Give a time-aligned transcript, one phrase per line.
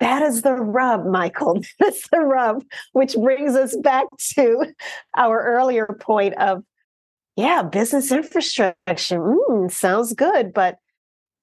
[0.00, 1.60] that is the rub, Michael.
[1.78, 4.66] That's the rub, which brings us back to
[5.16, 6.64] our earlier point of,
[7.36, 9.20] yeah, business infrastructure.
[9.20, 10.78] Mm, sounds good, but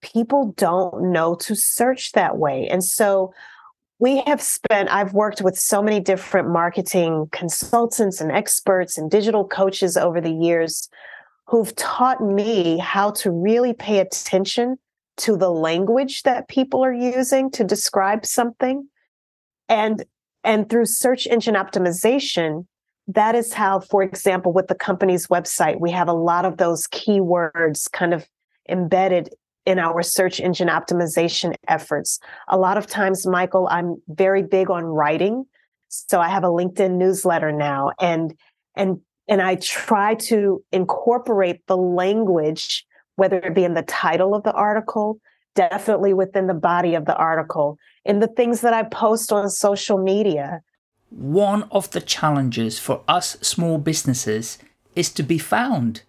[0.02, 2.68] people don't know to search that way.
[2.68, 3.34] And so
[4.00, 9.48] we have spent, I've worked with so many different marketing consultants and experts and digital
[9.48, 10.90] coaches over the years
[11.46, 14.78] who've taught me how to really pay attention
[15.18, 18.88] to the language that people are using to describe something.
[19.70, 20.06] And
[20.44, 22.66] and through search engine optimization
[23.08, 26.88] that is how for example with the company's website we have a lot of those
[26.88, 28.28] keywords kind of
[28.70, 29.30] embedded
[29.66, 32.20] in our search engine optimization efforts.
[32.48, 35.46] A lot of times michael i'm very big on writing
[35.88, 38.34] so i have a linkedin newsletter now and
[38.76, 42.86] and and i try to incorporate the language
[43.18, 45.20] whether it be in the title of the article,
[45.56, 49.98] definitely within the body of the article, in the things that I post on social
[49.98, 50.62] media.
[51.10, 54.60] One of the challenges for us small businesses
[54.96, 56.04] is to be found.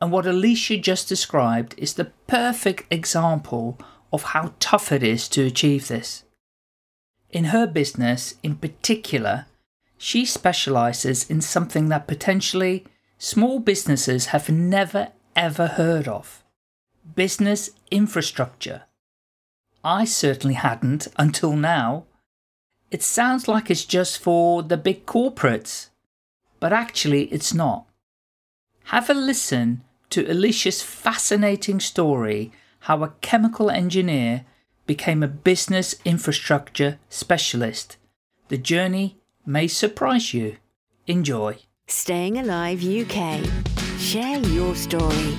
[0.00, 3.78] And what Alicia just described is the perfect example
[4.12, 6.24] of how tough it is to achieve this.
[7.30, 9.46] In her business, in particular,
[9.96, 12.84] she specialises in something that potentially
[13.16, 16.42] small businesses have never ever heard of
[17.14, 18.82] business infrastructure.
[19.84, 22.04] I certainly hadn't until now.
[22.90, 25.88] It sounds like it's just for the big corporates,
[26.60, 27.86] but actually it's not.
[28.84, 34.44] Have a listen to Alicia's fascinating story how a chemical engineer
[34.86, 37.96] became a business infrastructure specialist.
[38.48, 39.16] The journey
[39.46, 40.56] may surprise you.
[41.06, 41.58] Enjoy.
[41.86, 43.71] Staying Alive UK.
[44.02, 45.38] Share your story.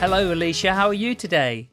[0.00, 0.72] Hello, Alicia.
[0.72, 1.68] How are you today?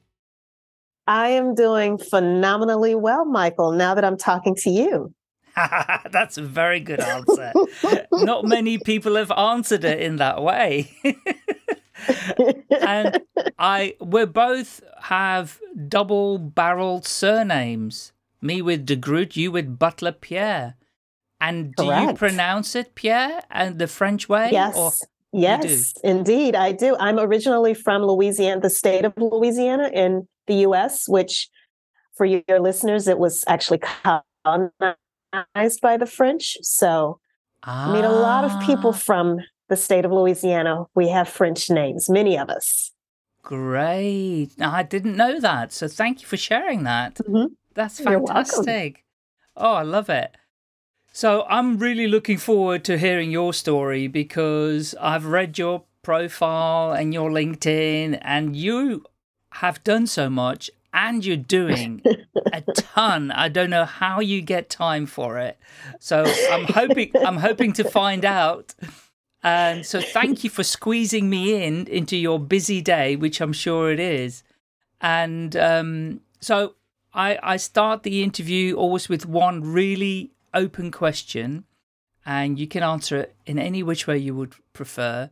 [1.07, 5.13] I am doing phenomenally well, Michael, now that I'm talking to you.
[6.11, 7.53] That's a very good answer.
[8.11, 10.91] Not many people have answered it in that way.
[12.81, 13.21] and
[13.57, 18.11] I we both have double barreled surnames.
[18.41, 20.75] Me with de Groot, you with Butler Pierre.
[21.41, 22.07] And do Correct.
[22.07, 24.49] you pronounce it Pierre and the French way?
[24.51, 24.75] Yes.
[24.75, 24.91] Or-
[25.31, 26.97] yes, indeed, I do.
[26.99, 31.49] I'm originally from Louisiana, the state of Louisiana in the US, which
[32.15, 36.57] for your listeners, it was actually colonized by the French.
[36.61, 37.19] So
[37.63, 37.89] ah.
[37.89, 38.97] I mean, a lot of people ah.
[38.97, 39.39] from
[39.69, 42.91] the state of Louisiana, we have French names, many of us.
[43.43, 44.49] Great.
[44.59, 45.71] I didn't know that.
[45.71, 47.15] So thank you for sharing that.
[47.15, 47.53] Mm-hmm.
[47.73, 49.05] That's fantastic.
[49.55, 50.35] Oh, I love it.
[51.11, 57.13] So I'm really looking forward to hearing your story because I've read your profile and
[57.13, 59.05] your LinkedIn, and you
[59.53, 62.01] have done so much and you're doing
[62.53, 63.31] a ton.
[63.31, 65.57] I don't know how you get time for it.
[65.99, 68.73] So I'm hoping I'm hoping to find out.
[69.43, 73.91] And so thank you for squeezing me in into your busy day, which I'm sure
[73.91, 74.43] it is.
[74.99, 76.75] And um, so
[77.13, 81.65] I, I start the interview always with one really open question,
[82.25, 85.29] and you can answer it in any which way you would prefer.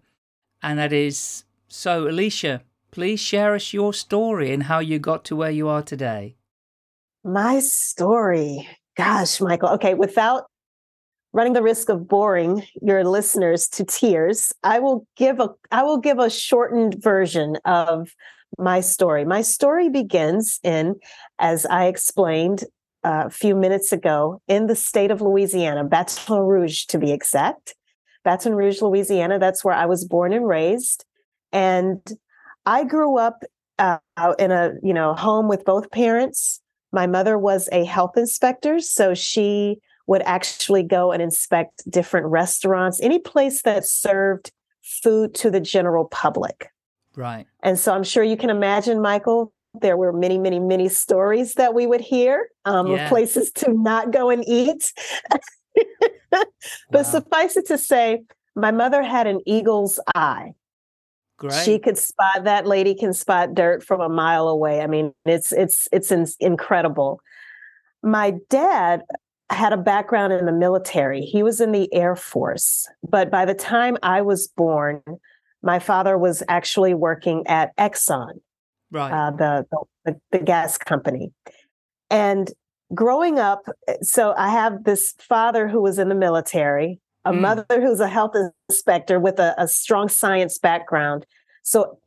[0.61, 2.61] And that is so, Alicia,
[2.91, 6.35] please share us your story and how you got to where you are today.
[7.23, 8.67] My story.
[8.95, 9.69] Gosh, Michael.
[9.69, 10.45] Okay, without
[11.33, 15.97] running the risk of boring your listeners to tears, I will give a I will
[15.97, 18.15] give a shortened version of
[18.57, 19.25] my story.
[19.25, 20.95] My story begins in,
[21.37, 22.63] as I explained,
[23.07, 27.73] a few minutes ago in the state of Louisiana, Baton Rouge to be exact.
[28.25, 31.05] Baton Rouge, Louisiana, that's where I was born and raised.
[31.53, 32.01] And
[32.65, 33.43] I grew up
[33.79, 33.99] uh,
[34.37, 36.61] in a, you know, home with both parents.
[36.91, 42.99] My mother was a health inspector, so she would actually go and inspect different restaurants,
[43.01, 44.51] any place that served
[44.83, 46.71] food to the general public.
[47.15, 47.45] Right.
[47.63, 51.73] And so I'm sure you can imagine, Michael, there were many, many, many stories that
[51.73, 53.03] we would hear um, yeah.
[53.03, 54.93] of places to not go and eat.
[56.31, 56.47] but
[56.91, 57.03] wow.
[57.03, 58.23] suffice it to say,
[58.55, 60.53] my mother had an eagle's eye.
[61.37, 61.63] Great.
[61.63, 64.81] She could spot that lady can spot dirt from a mile away.
[64.81, 67.21] I mean, it's it's it's in, incredible.
[68.01, 69.03] My dad
[69.51, 71.21] had a background in the military.
[71.21, 75.03] He was in the Air Force, but by the time I was born,
[75.61, 78.39] my father was actually working at Exxon
[78.91, 79.11] right?
[79.11, 79.65] Uh, the,
[80.05, 81.31] the the gas company,
[82.09, 82.51] and
[82.93, 83.63] growing up,
[84.01, 87.39] so I have this father who was in the military, a mm.
[87.39, 88.35] mother who's a health
[88.69, 91.25] inspector with a, a strong science background.
[91.63, 91.99] So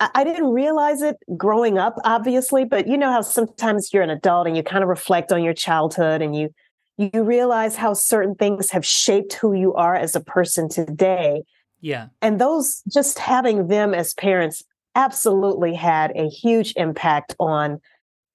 [0.00, 4.46] I didn't realize it growing up, obviously, but you know how sometimes you're an adult
[4.46, 6.54] and you kind of reflect on your childhood and you
[6.96, 11.42] you realize how certain things have shaped who you are as a person today.
[11.80, 12.08] Yeah.
[12.20, 14.62] And those just having them as parents
[14.94, 17.80] absolutely had a huge impact on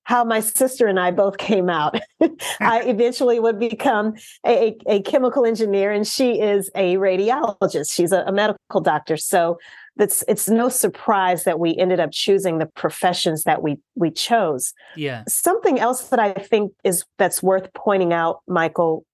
[0.06, 2.00] how my sister and I both came out.
[2.22, 2.28] Ah.
[2.62, 4.14] I eventually would become
[4.46, 7.92] a, a, chemical engineer, and she is a radiologist.
[7.92, 9.18] She's a, a medical doctor.
[9.18, 9.58] So
[9.98, 14.74] it's it's no surprise that we ended up choosing the professions that we we chose.
[14.96, 15.24] Yeah.
[15.28, 19.06] Something else that I think is that's worth pointing out, Michael,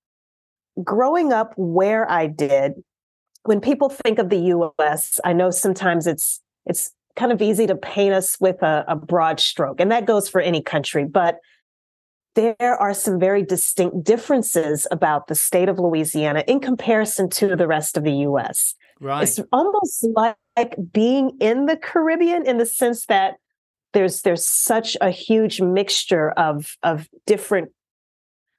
[0.84, 2.74] growing up where I did,
[3.44, 7.76] when people think of the US, I know sometimes it's it's kind of easy to
[7.76, 11.40] paint us with a, a broad stroke, and that goes for any country, but
[12.36, 17.68] there are some very distinct differences about the state of Louisiana in comparison to the
[17.68, 18.76] rest of the US.
[19.00, 19.24] Right.
[19.24, 23.36] It's almost like being in the Caribbean in the sense that
[23.94, 27.72] there's there's such a huge mixture of of different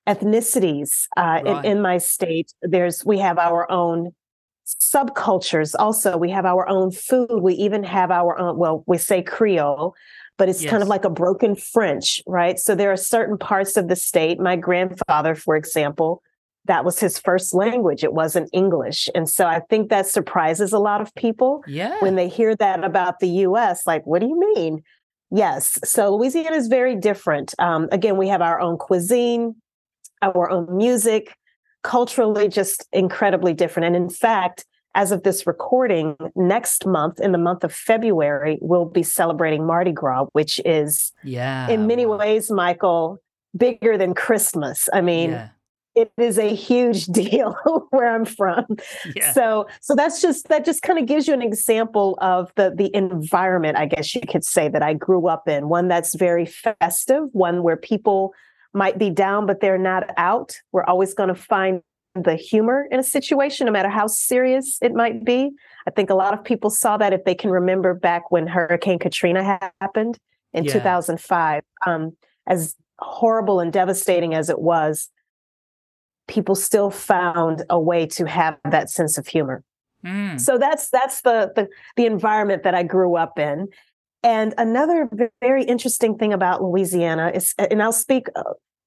[0.07, 1.47] ethnicities uh, right.
[1.47, 2.53] in, in my state.
[2.61, 4.15] There's we have our own
[4.81, 5.75] subcultures.
[5.79, 7.41] Also, we have our own food.
[7.41, 8.57] We even have our own.
[8.57, 9.95] Well, we say Creole,
[10.39, 10.71] but it's yes.
[10.71, 12.59] kind of like a broken French, right?
[12.59, 14.41] So there are certain parts of the state.
[14.41, 16.23] My grandfather, for example,
[16.67, 18.05] that was his first language.
[18.05, 19.09] It wasn't English.
[19.15, 21.97] And so I think that surprises a lot of people yeah.
[22.01, 23.87] when they hear that about the US.
[23.87, 24.83] Like, what do you mean?
[25.31, 25.79] Yes.
[25.85, 27.55] So Louisiana is very different.
[27.59, 29.57] Um, again, we have our own cuisine,
[30.21, 31.37] our own music,
[31.83, 33.87] culturally just incredibly different.
[33.87, 34.65] And in fact,
[34.95, 39.93] as of this recording, next month, in the month of February, we'll be celebrating Mardi
[39.93, 42.19] Gras, which is, yeah, in many wow.
[42.19, 43.19] ways, Michael,
[43.57, 44.89] bigger than Christmas.
[44.93, 45.49] I mean, yeah
[45.95, 47.53] it is a huge deal
[47.91, 48.65] where I'm from.
[49.15, 49.33] Yeah.
[49.33, 52.95] So so that's just that just kind of gives you an example of the the
[52.95, 55.69] environment, I guess you could say that I grew up in.
[55.69, 58.35] One that's very festive, one where people
[58.75, 60.57] might be down but they're not out.
[60.73, 61.83] We're always going to find
[62.15, 65.51] the humor in a situation no matter how serious it might be.
[65.87, 68.99] I think a lot of people saw that if they can remember back when Hurricane
[68.99, 70.19] Katrina happened
[70.53, 70.73] in yeah.
[70.73, 72.15] 2005 um,
[72.47, 75.09] as horrible and devastating as it was
[76.29, 79.63] people still found a way to have that sense of humor.
[80.05, 80.41] Mm.
[80.41, 83.69] So that's that's the, the the environment that I grew up in.
[84.23, 85.09] And another
[85.41, 88.43] very interesting thing about Louisiana is, and I'll speak uh,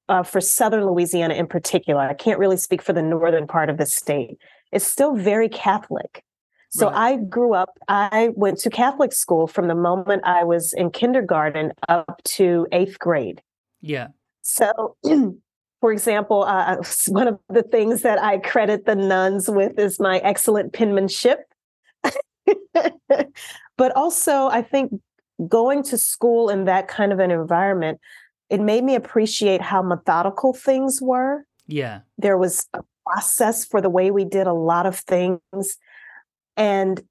[0.07, 2.01] uh, for Southern Louisiana in particular.
[2.01, 4.37] I can't really speak for the northern part of the state.
[4.71, 6.23] It's still very Catholic.
[6.69, 7.13] So right.
[7.13, 11.71] I grew up, I went to Catholic school from the moment I was in kindergarten
[11.87, 13.41] up to eighth grade.
[13.81, 14.07] Yeah.
[14.41, 14.97] So
[15.81, 16.77] for example, uh,
[17.07, 21.39] one of the things that I credit the nuns with is my excellent penmanship.
[23.77, 24.99] but also, I think
[25.47, 27.99] going to school in that kind of an environment,
[28.49, 31.45] it made me appreciate how methodical things were.
[31.67, 32.01] Yeah.
[32.17, 35.77] There was a process for the way we did a lot of things.
[36.55, 37.01] And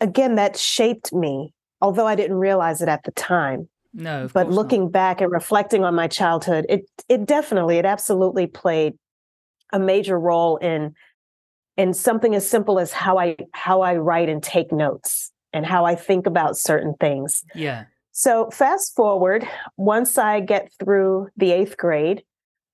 [0.00, 3.68] again, that shaped me, although I didn't realize it at the time.
[3.92, 4.92] No, but looking not.
[4.92, 8.94] back and reflecting on my childhood, it it definitely, it absolutely played
[9.72, 10.94] a major role in
[11.76, 15.84] in something as simple as how I how I write and take notes and how
[15.84, 17.44] I think about certain things.
[17.54, 17.84] Yeah.
[18.12, 22.22] So fast forward, once I get through the eighth grade,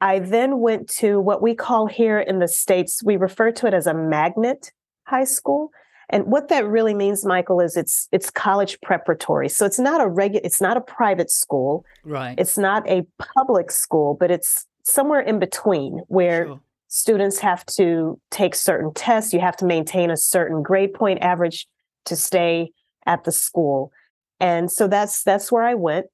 [0.00, 3.74] I then went to what we call here in the States, we refer to it
[3.74, 4.72] as a magnet
[5.04, 5.70] high school.
[6.08, 9.48] And what that really means, Michael, is it's it's college preparatory.
[9.48, 11.84] So it's not a regular, it's not a private school.
[12.04, 12.38] Right.
[12.38, 16.60] It's not a public school, but it's somewhere in between where sure.
[16.86, 19.32] students have to take certain tests.
[19.32, 21.66] You have to maintain a certain grade point average
[22.06, 22.70] to stay
[23.06, 23.92] at the school.
[24.40, 26.06] And so that's that's where I went.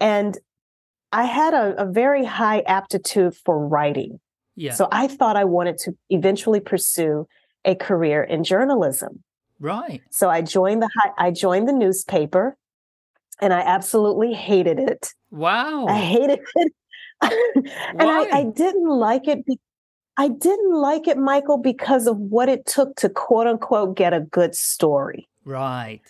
[0.00, 0.38] And
[1.12, 4.18] I had a, a very high aptitude for writing.
[4.56, 4.72] Yeah.
[4.72, 7.26] So I thought I wanted to eventually pursue
[7.64, 9.22] a career in journalism.
[9.60, 10.02] Right.
[10.10, 12.56] So I joined the I joined the newspaper
[13.40, 15.12] and I absolutely hated it.
[15.30, 15.86] Wow.
[15.86, 16.72] I hated it.
[17.22, 19.46] and I, I, didn't like it.
[19.46, 19.60] Be-
[20.16, 24.20] I didn't like it, Michael, because of what it took to quote unquote get a
[24.20, 25.28] good story.
[25.44, 26.00] Right.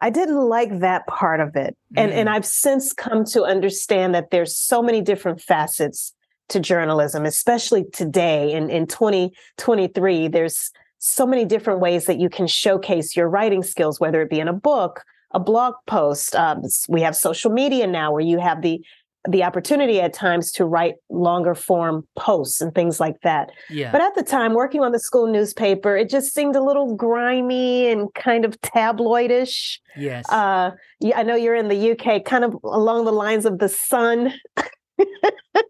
[0.00, 1.76] I didn't like that part of it.
[1.94, 2.02] Mm.
[2.02, 2.32] And and mm.
[2.32, 6.12] I've since come to understand that there's so many different facets
[6.48, 10.28] to journalism, especially today in, in 2023.
[10.28, 14.40] There's so many different ways that you can showcase your writing skills, whether it be
[14.40, 16.34] in a book, a blog post.
[16.34, 18.84] Um, we have social media now where you have the
[19.28, 23.50] the opportunity at times to write longer form posts and things like that.
[23.70, 23.92] Yeah.
[23.92, 27.88] But at the time, working on the school newspaper, it just seemed a little grimy
[27.88, 29.78] and kind of tabloidish.
[29.96, 30.28] Yes.
[30.30, 33.68] Uh, yeah, I know you're in the UK, kind of along the lines of the
[33.68, 34.32] Sun.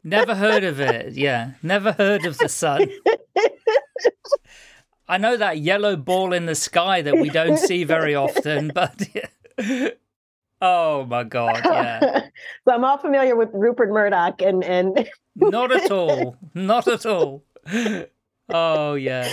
[0.05, 1.15] never heard of it.
[1.15, 2.91] Yeah, never heard of the Sun.
[5.09, 9.09] I know that yellow ball in the sky that we don't see very often, but.
[10.61, 12.21] Oh my god, yeah.
[12.67, 16.37] so I'm all familiar with Rupert Murdoch and and Not at all.
[16.55, 17.43] Not at all.
[18.49, 19.29] Oh yeah.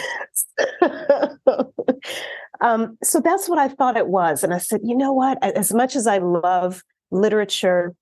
[2.62, 5.42] um so that's what I thought it was and I said, "You know what?
[5.44, 7.96] As much as I love literature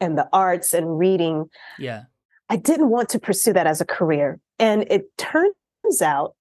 [0.00, 2.04] and the arts and reading, yeah.
[2.48, 6.34] I didn't want to pursue that as a career." And it turns out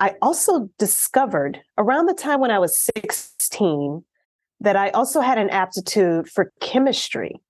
[0.00, 4.04] I also discovered around the time when I was 16
[4.64, 7.40] that I also had an aptitude for chemistry.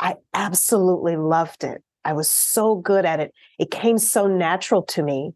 [0.00, 1.82] I absolutely loved it.
[2.04, 3.32] I was so good at it.
[3.58, 5.32] It came so natural to me.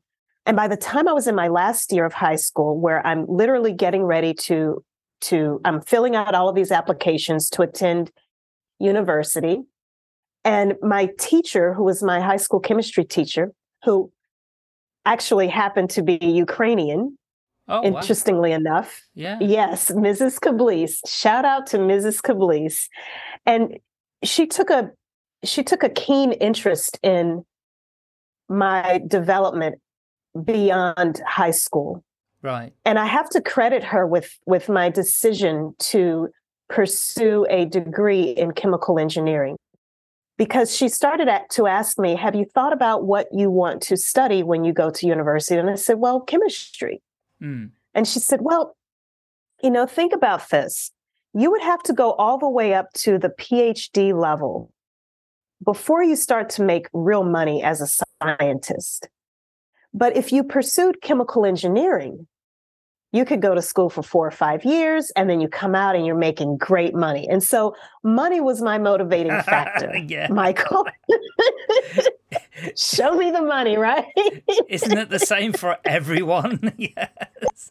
[0.47, 3.27] And by the time I was in my last year of high school, where I'm
[3.27, 4.83] literally getting ready to,
[5.23, 8.11] to I'm filling out all of these applications to attend
[8.79, 9.61] university.
[10.45, 13.53] And my teacher, who was my high school chemistry teacher,
[13.85, 14.11] who
[15.05, 17.19] actually happened to be Ukrainian,
[17.69, 18.57] Oh, interestingly wow.
[18.57, 19.01] enough.
[19.15, 19.39] Yeah.
[19.41, 20.39] Yes, Mrs.
[20.41, 20.99] Kablis.
[21.07, 22.23] Shout out to Mrs.
[22.23, 22.89] Kablis.
[23.45, 23.79] And
[24.25, 24.91] she took a
[25.45, 27.45] she took a keen interest in
[28.49, 29.81] my development
[30.45, 32.03] beyond high school.
[32.43, 32.73] Right.
[32.85, 36.29] And I have to credit her with with my decision to
[36.69, 39.57] pursue a degree in chemical engineering.
[40.37, 43.97] Because she started at, to ask me, have you thought about what you want to
[43.97, 45.59] study when you go to university?
[45.59, 47.03] And I said, well, chemistry.
[47.43, 47.71] Mm.
[47.95, 48.77] And she said, Well,
[49.63, 50.91] you know, think about this.
[51.35, 54.73] You would have to go all the way up to the PhD level
[55.65, 59.09] before you start to make real money as a scientist.
[59.93, 62.27] But if you pursued chemical engineering,
[63.13, 65.97] you could go to school for four or five years and then you come out
[65.97, 67.27] and you're making great money.
[67.29, 70.29] And so money was my motivating factor, yeah.
[70.29, 70.87] Michael.
[72.77, 74.05] Show me the money, right?
[74.69, 76.75] Isn't it the same for everyone?
[76.79, 77.71] yes.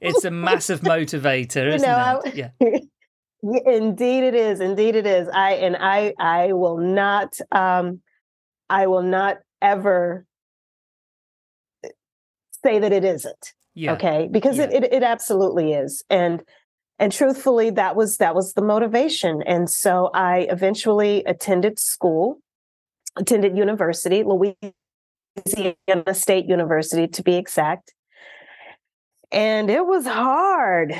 [0.00, 2.34] It's a massive motivator, isn't you know, it?
[2.34, 2.50] Yeah.
[2.60, 2.78] yeah.
[3.66, 4.60] Indeed it is.
[4.60, 5.28] Indeed it is.
[5.28, 8.00] I and I I will not um
[8.68, 10.26] I will not ever
[12.62, 13.54] say that it isn't.
[13.80, 13.94] Yeah.
[13.94, 14.28] Okay.
[14.30, 14.64] Because yeah.
[14.64, 16.04] it, it it absolutely is.
[16.10, 16.42] And
[16.98, 19.42] and truthfully that was that was the motivation.
[19.46, 22.40] And so I eventually attended school,
[23.16, 24.74] attended university, Louisiana
[26.12, 27.94] State University to be exact.
[29.32, 30.94] And it was hard.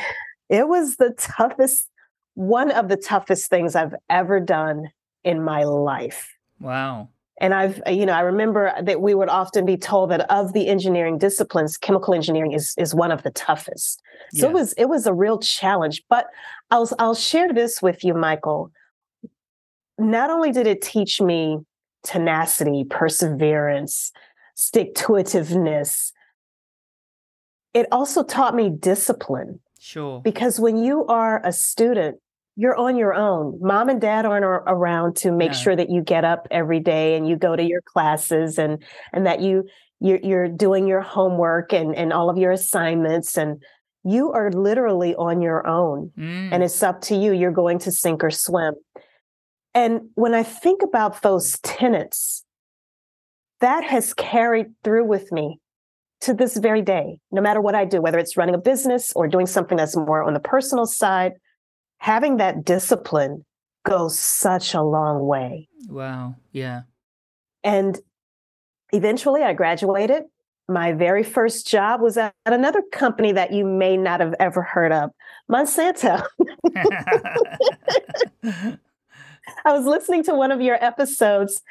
[0.49, 1.87] It was the toughest,
[2.33, 4.89] one of the toughest things I've ever done
[5.23, 6.35] in my life.
[6.59, 7.11] Wow.
[7.41, 10.53] And I've, uh, you know, I remember that we would often be told that of
[10.53, 14.03] the engineering disciplines, chemical engineering is is one of the toughest.
[14.35, 14.51] So Yeah.
[14.51, 16.03] it was it was a real challenge.
[16.11, 16.27] But
[16.71, 18.71] I'll I'll share this with you, Michael.
[19.99, 21.59] Not only did it teach me
[22.03, 24.13] tenacity, perseverance,
[24.55, 26.13] stick to itiveness,
[27.75, 30.21] it also taught me discipline Sure.
[30.21, 32.19] because when you are a student,
[32.57, 33.59] you're on your own.
[33.63, 35.57] Mom and dad aren't around to make No.
[35.57, 39.27] sure that you get up every day and you go to your classes and and
[39.27, 39.65] that you
[40.01, 43.63] you're, you're doing your homework and and all of your assignments and
[44.03, 46.49] you are literally on your own Mm.
[46.53, 48.75] and it's up to you you're going to sink or swim
[49.75, 52.45] and when i think about those tenets
[53.61, 55.59] that has carried through with me
[56.23, 59.29] to this very day no matter what i do whether it's running a business or
[59.29, 61.33] doing something that's more on the personal side
[62.01, 63.45] having that discipline
[63.87, 66.35] goes such a long way wow.
[66.53, 66.83] Yeah.
[67.63, 67.99] and
[68.93, 70.25] eventually i graduated
[70.69, 74.93] my very first job was at another company that you may not have ever heard
[74.93, 75.11] of
[75.51, 76.25] monsanto
[79.65, 81.63] I was listening to one of your episodes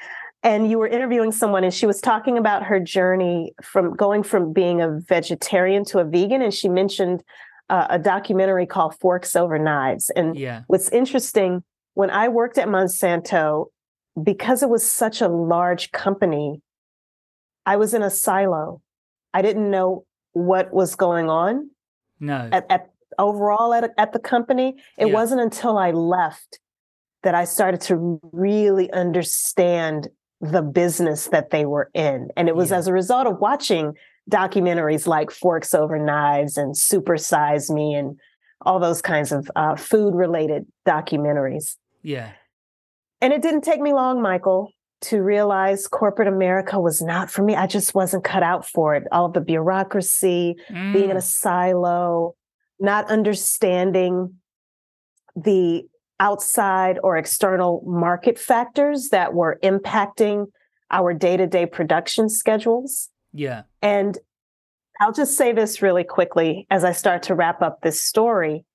[0.42, 4.54] and you were interviewing someone and she was talking about her journey from going from
[4.54, 7.24] being a vegetarian to a vegan and she mentioned
[7.70, 10.64] uh, a documentary called Forks Over Knives and yeah.
[10.68, 13.68] what's interesting when I worked at Monsanto
[14.22, 16.62] because it was such a large company
[17.66, 18.82] I was in a silo
[19.34, 21.70] I didn't know what was going on
[22.20, 22.50] No.
[22.52, 25.14] at, at overall at, at the company it Yeah.
[25.14, 26.60] wasn't until i left
[27.24, 30.08] that i started to really understand
[30.42, 32.78] the business that they were in and it was Yeah.
[32.78, 33.94] as a result of watching
[34.30, 38.20] documentaries like forks over knives and super size me and
[38.62, 42.32] all those kinds of uh, food related documentaries Yeah.
[43.22, 44.72] and it didn't take me long, Michael,
[45.02, 47.56] to realize corporate America was not for me.
[47.56, 49.04] I just wasn't cut out for it.
[49.12, 50.94] All of the bureaucracy, mm.
[50.94, 51.24] being in a mm.
[51.24, 52.36] silo,
[52.80, 54.36] not understanding
[55.36, 55.84] the
[56.20, 60.48] outside or external market factors that were impacting
[60.92, 63.10] our day to day production schedules.
[63.34, 63.64] Yeah.
[63.82, 64.18] And
[65.00, 68.66] I'll just say this really quickly as I start to wrap up this story.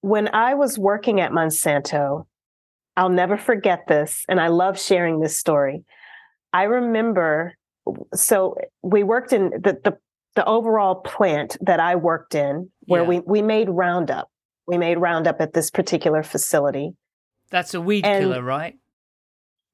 [0.00, 2.26] When I was working at Monsanto,
[2.96, 5.84] I'll never forget this, and I love sharing this story.
[6.52, 7.54] I remember,
[8.14, 9.98] so we worked in the the,
[10.34, 13.08] the overall plant that I worked in, where yeah.
[13.08, 14.30] we we made Roundup.
[14.66, 16.92] We made Roundup at this particular facility.
[17.50, 18.76] That's a weed and killer, right?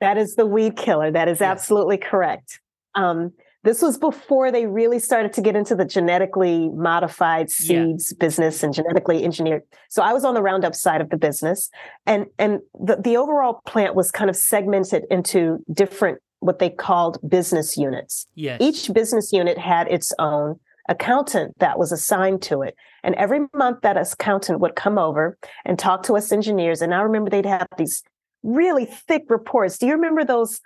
[0.00, 1.10] That is the weed killer.
[1.10, 2.60] That is absolutely correct.
[2.94, 3.32] Um,
[3.64, 8.16] this was before they really started to get into the genetically modified seeds yeah.
[8.18, 9.62] business and genetically engineered.
[9.88, 11.70] So I was on the Roundup side of the business,
[12.04, 17.18] and and the, the overall plant was kind of segmented into different what they called
[17.28, 18.26] business units.
[18.34, 18.60] Yes.
[18.60, 20.58] Each business unit had its own
[20.88, 22.74] accountant that was assigned to it.
[23.04, 26.82] And every month that accountant would come over and talk to us engineers.
[26.82, 28.02] And I remember they'd have these
[28.42, 29.78] really thick reports.
[29.78, 30.60] Do you remember those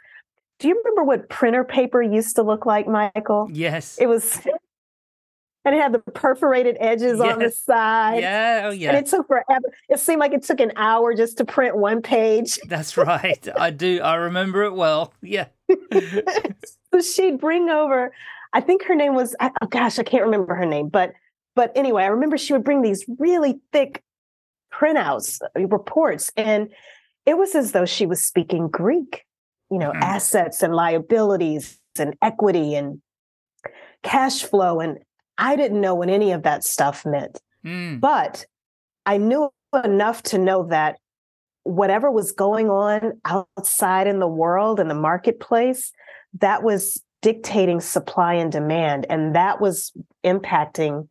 [0.58, 3.48] do you remember what printer paper used to look like, Michael?
[3.52, 3.98] Yes.
[4.00, 4.40] It was
[5.66, 7.32] and it had the perforated edges yes.
[7.32, 8.20] on the side.
[8.20, 8.90] Yeah, oh yeah.
[8.90, 9.66] And it took forever.
[9.88, 12.58] It seemed like it took an hour just to print one page.
[12.68, 13.46] That's right.
[13.58, 14.00] I do.
[14.00, 15.12] I remember it well.
[15.22, 15.46] Yeah.
[16.92, 18.12] so she'd bring over.
[18.52, 19.34] I think her name was.
[19.40, 20.88] Oh gosh, I can't remember her name.
[20.88, 21.14] But
[21.56, 24.04] but anyway, I remember she would bring these really thick
[24.72, 26.70] printouts, uh, reports, and
[27.26, 29.26] it was as though she was speaking Greek
[29.70, 30.02] you know, mm-hmm.
[30.02, 33.00] assets and liabilities and equity and
[34.02, 34.80] cash flow.
[34.80, 34.98] And
[35.38, 37.40] I didn't know what any of that stuff meant.
[37.64, 38.00] Mm.
[38.00, 38.46] But
[39.04, 39.50] I knew
[39.84, 40.98] enough to know that
[41.64, 45.92] whatever was going on outside in the world and the marketplace,
[46.40, 49.06] that was dictating supply and demand.
[49.10, 49.92] And that was
[50.24, 51.08] impacting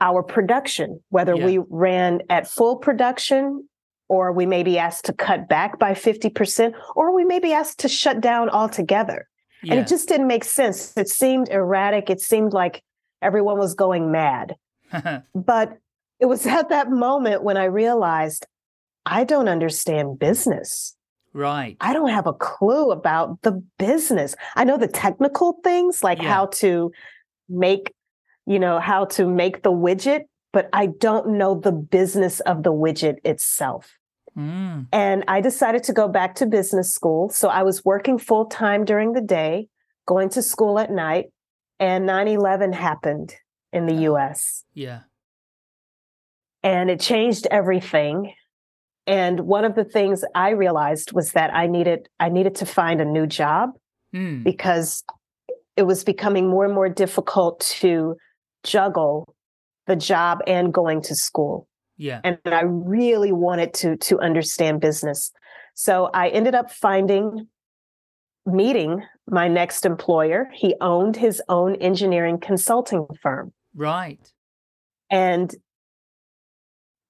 [0.00, 1.44] our production, whether yeah.
[1.44, 3.68] we ran at full production
[4.10, 7.78] or we may be asked to cut back by 50%, or we may be asked
[7.78, 9.28] to shut down altogether.
[9.62, 9.74] Yeah.
[9.74, 10.96] And it just didn't make sense.
[10.96, 12.10] It seemed erratic.
[12.10, 12.82] It seemed like
[13.22, 14.56] everyone was going mad.
[15.34, 15.78] but
[16.18, 18.46] it was at that moment when I realized
[19.06, 20.96] I don't understand business.
[21.32, 21.76] Right.
[21.80, 24.34] I don't have a clue about the business.
[24.56, 26.34] I know the technical things like yeah.
[26.34, 26.90] how to
[27.48, 27.94] make,
[28.44, 32.72] you know, how to make the widget, but I don't know the business of the
[32.72, 33.99] widget itself.
[34.36, 34.86] Mm.
[34.92, 37.28] And I decided to go back to business school.
[37.30, 39.68] So I was working full time during the day,
[40.06, 41.26] going to school at night,
[41.78, 43.34] and 9 11 happened
[43.72, 44.64] in the US.
[44.74, 45.00] Yeah.
[46.62, 48.34] And it changed everything.
[49.06, 53.00] And one of the things I realized was that I needed I needed to find
[53.00, 53.70] a new job
[54.14, 54.44] mm.
[54.44, 55.02] because
[55.76, 58.16] it was becoming more and more difficult to
[58.62, 59.34] juggle
[59.86, 61.66] the job and going to school.
[62.00, 62.22] Yeah.
[62.24, 65.32] And I really wanted to to understand business.
[65.74, 67.46] So I ended up finding
[68.46, 70.48] meeting my next employer.
[70.54, 73.52] He owned his own engineering consulting firm.
[73.74, 74.18] Right.
[75.10, 75.54] And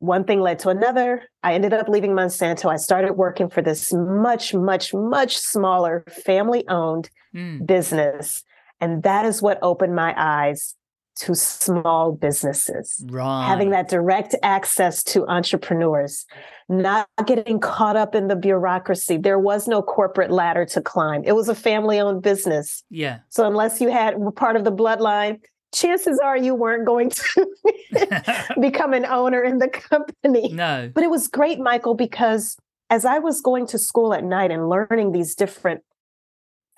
[0.00, 1.22] one thing led to another.
[1.44, 2.68] I ended up leaving Monsanto.
[2.68, 7.64] I started working for this much, much, much smaller family owned mm.
[7.64, 8.42] business.
[8.80, 10.74] And that is what opened my eyes
[11.20, 13.46] to small businesses, right.
[13.46, 16.24] having that direct access to entrepreneurs,
[16.68, 19.18] not getting caught up in the bureaucracy.
[19.18, 21.22] There was no corporate ladder to climb.
[21.24, 22.82] It was a family owned business.
[22.88, 23.18] Yeah.
[23.28, 25.40] So unless you had part of the bloodline,
[25.74, 30.52] chances are you weren't going to become an owner in the company.
[30.52, 30.90] No.
[30.94, 32.56] But it was great, Michael, because
[32.88, 35.82] as I was going to school at night and learning these different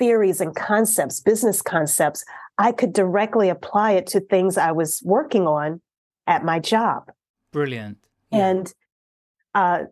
[0.02, 2.24] theories and concepts, business concepts,
[2.58, 5.80] I could directly apply it to things I was working on
[6.26, 7.12] at my job.
[7.52, 7.98] Brilliant.
[8.32, 8.48] Yeah.
[8.48, 8.74] And
[9.54, 9.84] uh,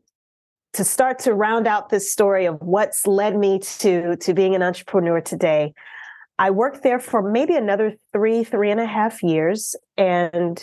[0.73, 4.65] to start to round out this story of what's led me to to being an
[4.65, 5.75] entrepreneur today,
[6.41, 10.61] I worked there for maybe another three, three and a half years, and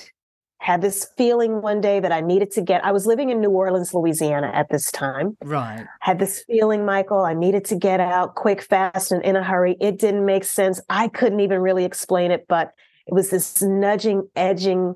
[0.60, 2.84] had this feeling one day that I needed to get.
[2.84, 5.38] I was living in New Orleans, Louisiana at this time.
[5.44, 5.86] Right.
[6.02, 9.78] Had this feeling, Michael, I needed to get out quick, fast, and in a hurry.
[9.80, 10.82] It didn't make sense.
[10.90, 12.74] I couldn't even really explain it, but
[13.06, 14.96] it was this nudging, edging,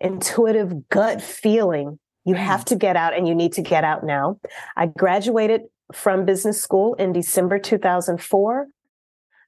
[0.00, 1.98] intuitive gut feeling.
[2.24, 2.66] You have mm.
[2.66, 4.40] to get out and you need to get out now.
[4.76, 8.66] I graduated from business school in December 2004.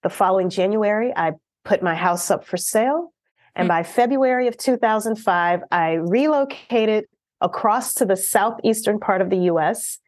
[0.03, 1.33] The following January, I
[1.65, 3.14] put my house up for sale
[3.57, 7.05] and by February of 2005, I relocated
[7.41, 9.99] across to the southeastern part of the US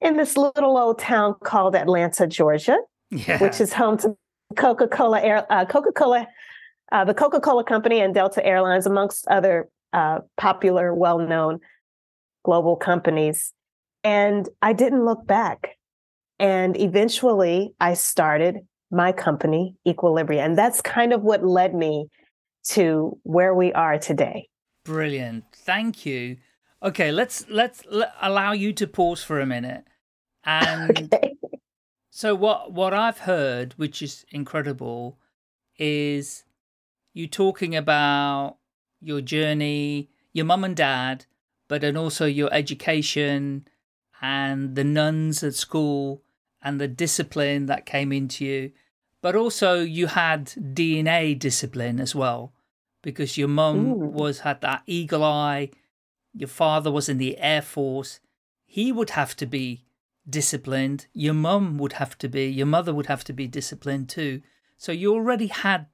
[0.00, 2.78] in this little old town called Atlanta, Georgia,
[3.10, 3.38] yeah.
[3.38, 4.16] which is home to
[4.56, 6.26] Coca Cola Air, uh, Coca Cola,
[6.90, 11.60] uh, the Coca Cola Company, and Delta Airlines, amongst other uh, popular, well known
[12.44, 13.52] global companies.
[14.02, 15.76] And I didn't look back.
[16.38, 22.08] And eventually, I started my company, Equilibria, and that's kind of what led me
[22.74, 24.48] to where we are today.
[24.84, 26.38] Brilliant, thank you.
[26.82, 29.84] Okay, let's let's let, allow you to pause for a minute.
[30.44, 31.36] And okay.
[32.10, 35.18] so what what I've heard, which is incredible,
[35.78, 36.44] is
[37.12, 38.56] you talking about
[39.00, 41.26] your journey, your mum and dad,
[41.68, 43.66] but then also your education
[44.22, 46.22] and the nuns at school
[46.62, 48.72] and the discipline that came into you.
[49.22, 52.52] But also you had DNA discipline as well,
[53.02, 53.96] because your mum mm.
[53.96, 55.70] was had that eagle eye
[56.34, 58.20] your father was in the Air Force,
[58.64, 59.84] he would have to be
[60.28, 61.06] disciplined.
[61.12, 64.42] Your mum would have to be, your mother would have to be disciplined too.
[64.76, 65.86] So you already had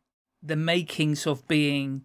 [0.43, 2.03] the makings of being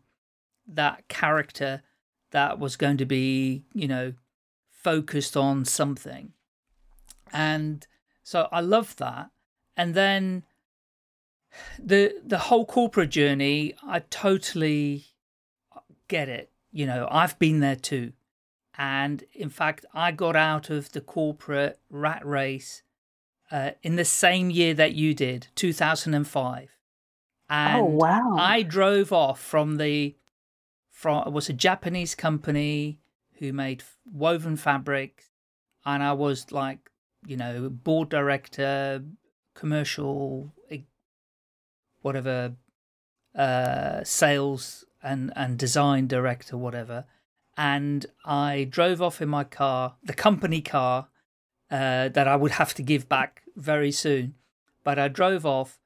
[0.68, 1.84] that character
[2.32, 4.14] that was going to be, you know,
[4.70, 6.32] focused on something.
[7.34, 7.86] And
[8.24, 9.30] so I love that.
[9.76, 10.44] And then
[11.80, 15.06] the the whole corporate journey, I totally
[16.08, 16.52] get it.
[16.72, 18.14] You know, I've been there too.
[18.78, 22.84] And in fact, I got out of the corporate rat race
[23.52, 26.70] uh, in the same year that you did, 2005.
[27.50, 28.36] And oh, wow.
[28.38, 30.16] I drove off from the,
[30.90, 33.00] from, it was a Japanese company
[33.40, 35.26] who made woven fabrics.
[35.86, 36.90] And I was like,
[37.26, 39.04] you know, board director,
[39.54, 40.54] commercial,
[42.02, 42.54] whatever,
[43.36, 47.06] uh, sales and, and design director, whatever
[47.58, 51.10] and I drove off in my car, the company car
[51.70, 54.36] uh, that I would have to give back very soon.
[54.84, 55.80] But I drove off,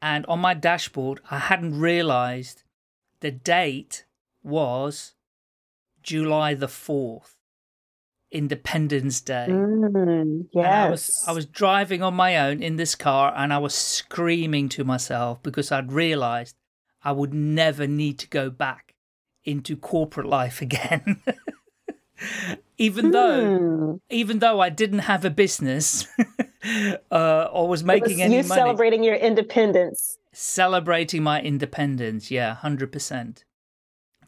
[0.00, 2.62] and on my dashboard, I hadn't realized
[3.20, 4.06] the date
[4.42, 5.12] was
[6.02, 7.34] July the 4th.
[8.32, 9.46] Independence Day.
[9.48, 10.66] Mm, yes.
[10.66, 14.68] I was, I was driving on my own in this car and I was screaming
[14.70, 16.56] to myself because I'd realized
[17.02, 18.94] I would never need to go back
[19.44, 21.22] into corporate life again.
[22.78, 23.94] even though hmm.
[24.10, 26.06] even though I didn't have a business
[27.10, 28.60] uh, or was making was any you money.
[28.60, 30.18] celebrating your independence.
[30.32, 33.44] Celebrating my independence, yeah, hundred percent.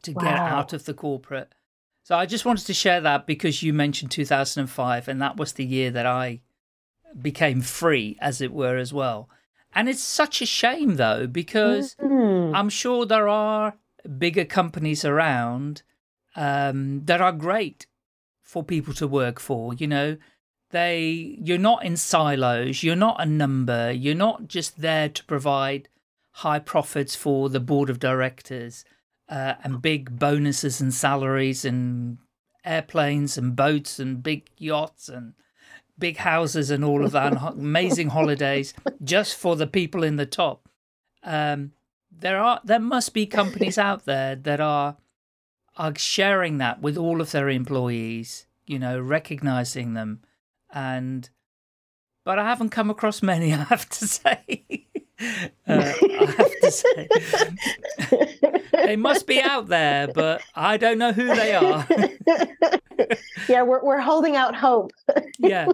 [0.02, 0.22] To wow.
[0.22, 1.54] get out of the corporate.
[2.02, 5.64] So I just wanted to share that because you mentioned 2005, and that was the
[5.64, 6.40] year that I
[7.20, 9.28] became free, as it were, as well.
[9.74, 12.54] And it's such a shame, though, because mm-hmm.
[12.54, 13.74] I'm sure there are
[14.18, 15.82] bigger companies around
[16.34, 17.86] um, that are great
[18.42, 19.72] for people to work for.
[19.72, 20.16] You know,
[20.70, 22.82] they you're not in silos.
[22.82, 23.92] You're not a number.
[23.92, 25.88] You're not just there to provide
[26.36, 28.84] high profits for the board of directors
[29.32, 32.18] uh, and big bonuses and salaries and
[32.66, 35.32] airplanes and boats and big yachts and
[35.98, 40.26] big houses and all of that and amazing holidays just for the people in the
[40.26, 40.68] top.
[41.22, 41.72] Um,
[42.10, 44.98] there are there must be companies out there that are
[45.78, 50.20] are sharing that with all of their employees, you know, recognizing them
[50.70, 51.30] and
[52.22, 54.88] but I haven't come across many, I have to say.
[55.20, 57.08] uh, I have to say.
[58.72, 61.86] they must be out there, but I don't know who they are.
[63.48, 64.92] yeah, we're we're holding out hope.
[65.38, 65.66] yeah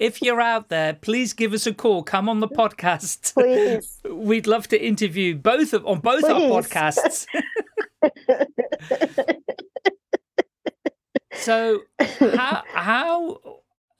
[0.00, 2.02] if you're out there, please give us a call.
[2.02, 3.34] Come on the podcast.
[3.34, 4.00] Please.
[4.10, 6.32] We'd love to interview both of on both please.
[6.32, 7.26] our podcasts.
[11.34, 13.40] so how how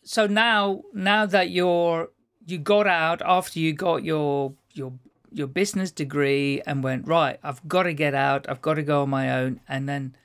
[0.03, 2.11] so now now that you're
[2.45, 4.93] you got out after you got your your
[5.33, 9.03] your business degree and went right i've got to get out i've got to go
[9.03, 10.17] on my own and then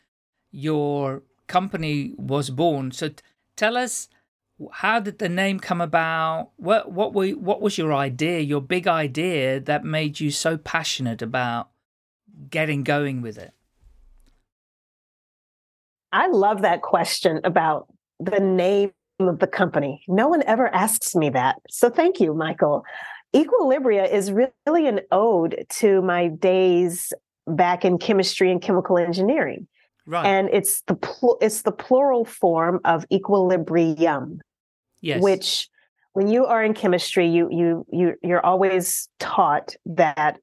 [0.52, 3.16] your company was born so t-
[3.56, 4.08] tell us
[4.72, 6.50] how did the name come about?
[6.58, 11.22] What what were what was your idea, your big idea that made you so passionate
[11.22, 11.70] about
[12.50, 13.54] getting going with it?
[16.12, 17.88] I love that question about
[18.20, 20.04] the name of the company.
[20.08, 21.58] No one ever asks me that.
[21.70, 22.84] So thank you, Michael.
[23.34, 27.14] Equilibria is really an ode to my days
[27.48, 29.68] back in chemistry and chemical engineering.
[30.06, 30.26] Right.
[30.26, 34.42] And it's the pl- it's the plural form of equilibrium
[35.02, 35.22] yes.
[35.22, 35.70] which
[36.14, 40.40] when you are in chemistry you you you you're always taught that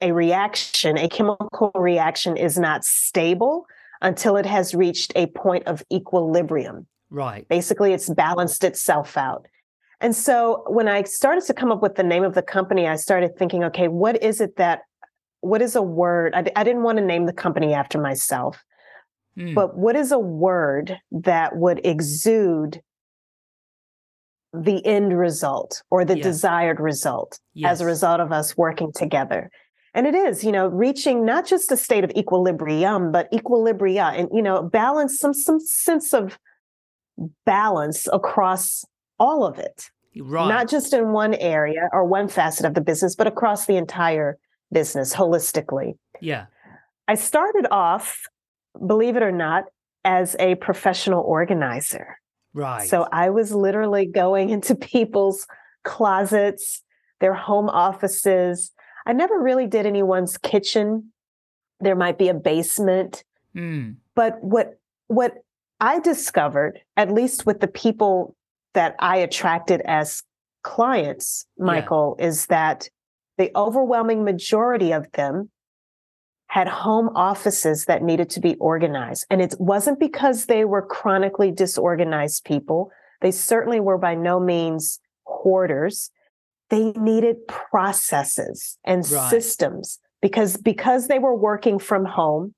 [0.00, 3.66] a reaction a chemical reaction is not stable
[4.00, 9.46] until it has reached a point of equilibrium right basically it's balanced itself out
[10.02, 12.96] And so when I started to come up with the name of the company, I
[12.96, 14.80] started thinking, okay, what is it that,
[15.40, 16.34] what is a word?
[16.34, 18.62] I, I didn't want to name the company after myself,
[19.38, 19.54] mm.
[19.54, 22.82] but what is a word that would exude
[24.52, 27.70] the end result or the desired result yes.
[27.70, 29.50] as a result of us working together?
[29.94, 34.28] And it is, you know, reaching not just a state of equilibrium, but equilibria and,
[34.32, 36.38] you know, balance, some, some sense of
[37.44, 38.84] balance across
[39.22, 39.88] all of it.
[40.20, 40.48] Right.
[40.48, 44.36] Not just in one area or one facet of the business, but across the entire
[44.72, 45.94] business holistically.
[46.20, 46.46] Yeah.
[47.06, 48.20] I started off,
[48.84, 49.64] believe it or not,
[50.04, 52.18] as a professional organizer.
[52.52, 52.86] Right.
[52.88, 55.46] So I was literally going into people's
[55.84, 56.82] closets,
[57.20, 58.72] their home offices.
[59.06, 61.12] I never really did anyone's kitchen.
[61.80, 63.22] There might be a basement.
[63.56, 63.96] Mm.
[64.16, 65.34] But what what
[65.80, 68.34] I discovered, at least with the people
[68.74, 70.22] that I attracted as
[70.62, 72.26] clients, Michael, yeah.
[72.26, 72.88] is that
[73.38, 75.50] the overwhelming majority of them
[76.46, 79.26] had home offices that needed to be organized.
[79.30, 82.90] And it wasn't because they were chronically disorganized people.
[83.22, 86.10] They certainly were by no means hoarders.
[86.68, 89.30] They needed processes and right.
[89.30, 92.54] systems because because they were working from home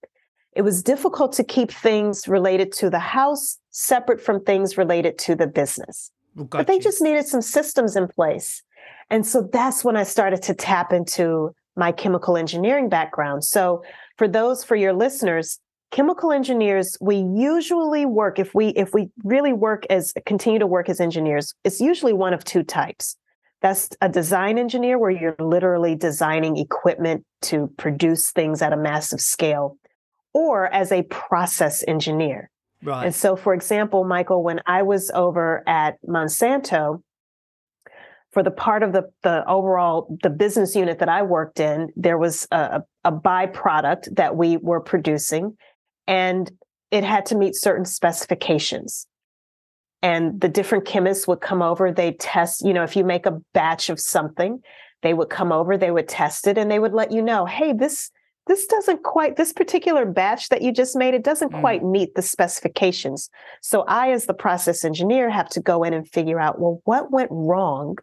[0.55, 5.35] it was difficult to keep things related to the house separate from things related to
[5.35, 6.13] the business.
[6.37, 6.81] Well, but they you.
[6.81, 8.63] just needed some systems in place.
[9.11, 13.45] And so that's when I started to tap into my chemical engineering background.
[13.45, 13.83] So
[14.17, 15.59] for those for your listeners,
[15.91, 20.89] chemical engineers we usually work if we if we really work as continue to work
[20.89, 23.17] as engineers, it's usually one of two types.
[23.61, 29.21] That's a design engineer where you're literally designing equipment to produce things at a massive
[29.21, 29.79] scale
[30.33, 32.51] or as a process engineer.
[32.85, 33.07] Right.
[33.07, 37.03] And so, for example, Michael, when I was over at Monsanto,
[38.31, 42.19] for the part of the, the overall the business unit that I worked in, there
[42.19, 45.57] was a, a byproduct that we were producing,
[46.07, 46.51] and
[46.91, 49.07] it had to meet certain specifications.
[50.03, 53.41] And the different chemists would come over, they test, you know, if you make a
[53.55, 54.61] batch of something,
[55.03, 57.73] they would come over, they would test it, and they would let you know, hey,
[57.73, 58.11] this
[58.47, 61.61] this doesn't quite this particular batch that you just made it doesn't mm.
[61.61, 63.31] quite meet the specifications
[63.61, 67.11] so i as the process engineer have to go in and figure out well what
[67.11, 67.97] went wrong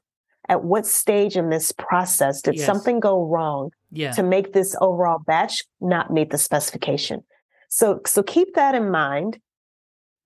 [0.49, 2.65] at what stage in this process did yes.
[2.65, 4.11] something go wrong yeah.
[4.11, 7.23] to make this overall batch not meet the specification
[7.69, 9.39] so so keep that in mind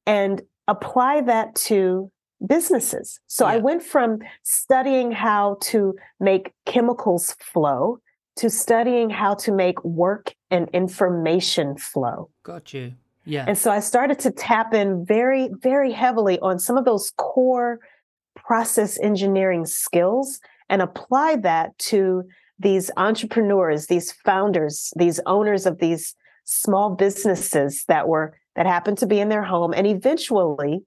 [0.05, 2.11] and apply that to
[2.45, 3.53] businesses so yeah.
[3.53, 7.99] i went from studying how to make chemicals flow
[8.37, 12.29] to studying how to make work and information flow.
[12.43, 12.93] Got you.
[13.25, 13.45] Yeah.
[13.47, 17.79] And so I started to tap in very, very heavily on some of those core
[18.35, 22.23] process engineering skills and apply that to
[22.59, 29.07] these entrepreneurs, these founders, these owners of these small businesses that were that happened to
[29.07, 29.73] be in their home.
[29.73, 30.83] And eventually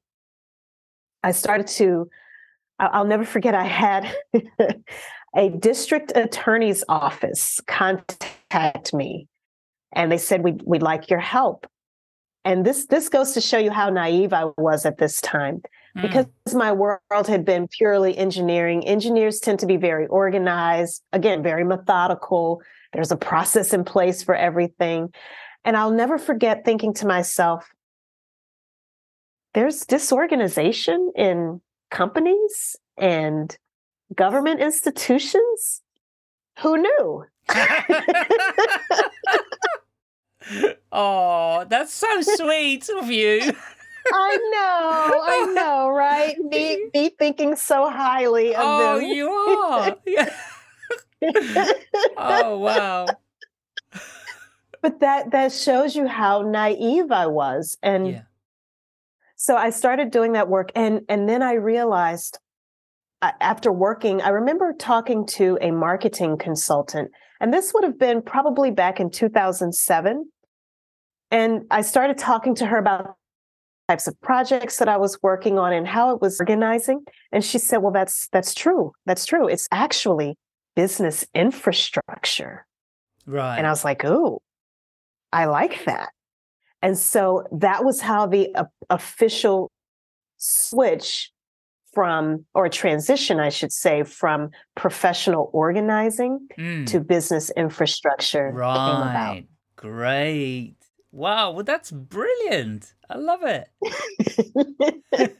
[1.23, 2.09] I started to
[2.79, 4.17] I'll never forget I had
[5.37, 9.29] a district attorney's office contact me
[9.93, 11.67] and they said we'd, we'd like your help.
[12.45, 15.61] And this this goes to show you how naive i was at this time
[15.97, 16.03] mm.
[16.03, 18.87] because my world had been purely engineering.
[18.87, 22.63] Engineers tend to be very organized again very methodical.
[22.93, 25.13] There's a process in place for everything.
[25.65, 27.69] And i'll never forget thinking to myself
[29.55, 31.61] there's disorganization in
[31.91, 33.57] companies and
[34.15, 35.83] government institutions?
[36.61, 37.25] Who knew?
[40.93, 43.53] oh, that's so sweet of you.
[44.13, 46.37] I know, I know, right?
[46.51, 49.11] Me, me thinking so highly of oh, them.
[49.11, 49.97] you are.
[50.07, 50.31] Yeah.
[52.17, 53.07] oh, wow.
[54.81, 58.23] But that that shows you how naive I was, and yeah.
[59.35, 62.39] so I started doing that work, and and then I realized
[63.23, 68.71] after working, I remember talking to a marketing consultant, and this would have been probably
[68.71, 70.31] back in 2007.
[71.31, 73.17] And I started talking to her about
[73.89, 77.05] types of projects that I was working on and how it was organizing.
[77.33, 78.93] And she said, "Well, that's that's true.
[79.07, 79.49] That's true.
[79.49, 80.37] It's actually
[80.77, 82.67] business infrastructure."
[83.27, 83.59] Right.
[83.59, 84.43] And I was like, "Oh,
[85.33, 86.11] I like that."
[86.83, 89.71] And so that was how the uh, official
[90.37, 91.33] switch
[91.93, 96.87] from, or a transition, I should say, from professional organizing mm.
[96.87, 98.51] to business infrastructure.
[98.53, 99.45] Right.
[99.77, 100.77] Great.
[101.13, 101.53] Wow.
[101.53, 102.95] Well, that's brilliant.
[103.09, 103.71] I love it.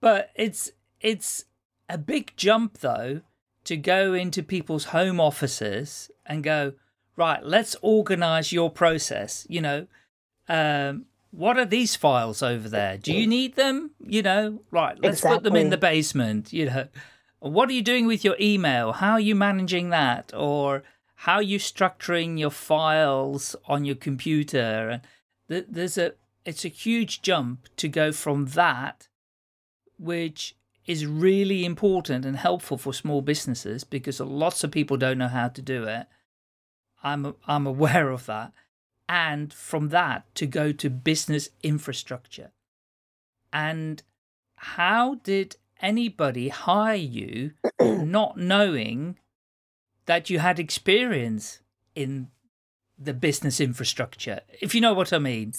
[0.00, 1.44] but it's, it's,
[1.88, 3.20] a big jump, though,
[3.64, 6.72] to go into people's home offices and go,
[7.16, 9.46] right, let's organize your process.
[9.48, 9.86] You know,
[10.48, 12.96] um, what are these files over there?
[12.96, 13.90] Do you need them?
[14.00, 15.36] You know, right, let's exactly.
[15.36, 16.52] put them in the basement.
[16.52, 16.88] You know,
[17.40, 18.92] what are you doing with your email?
[18.92, 20.32] How are you managing that?
[20.34, 20.84] Or
[21.16, 25.00] how are you structuring your files on your computer?
[25.48, 26.12] And there's a,
[26.44, 29.08] it's a huge jump to go from that,
[29.98, 30.54] which
[30.86, 35.48] is really important and helpful for small businesses because lots of people don't know how
[35.48, 36.06] to do it.
[37.02, 38.52] I'm I'm aware of that.
[39.08, 42.52] And from that to go to business infrastructure.
[43.52, 44.02] And
[44.56, 49.18] how did anybody hire you not knowing
[50.06, 51.60] that you had experience
[51.94, 52.28] in
[52.98, 55.52] the business infrastructure, if you know what I mean?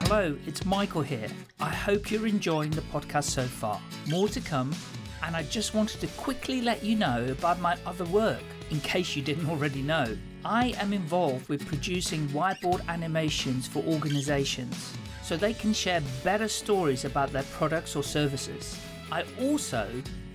[0.00, 1.28] Hello, it's Michael here.
[1.58, 3.80] I hope you're enjoying the podcast so far.
[4.08, 4.74] More to come,
[5.22, 9.16] and I just wanted to quickly let you know about my other work, in case
[9.16, 10.16] you didn't already know.
[10.44, 17.04] I am involved with producing whiteboard animations for organizations so they can share better stories
[17.04, 18.78] about their products or services.
[19.10, 19.88] I also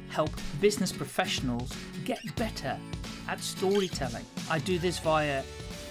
[0.09, 1.71] help business professionals
[2.03, 2.77] get better
[3.27, 4.25] at storytelling.
[4.49, 5.43] I do this via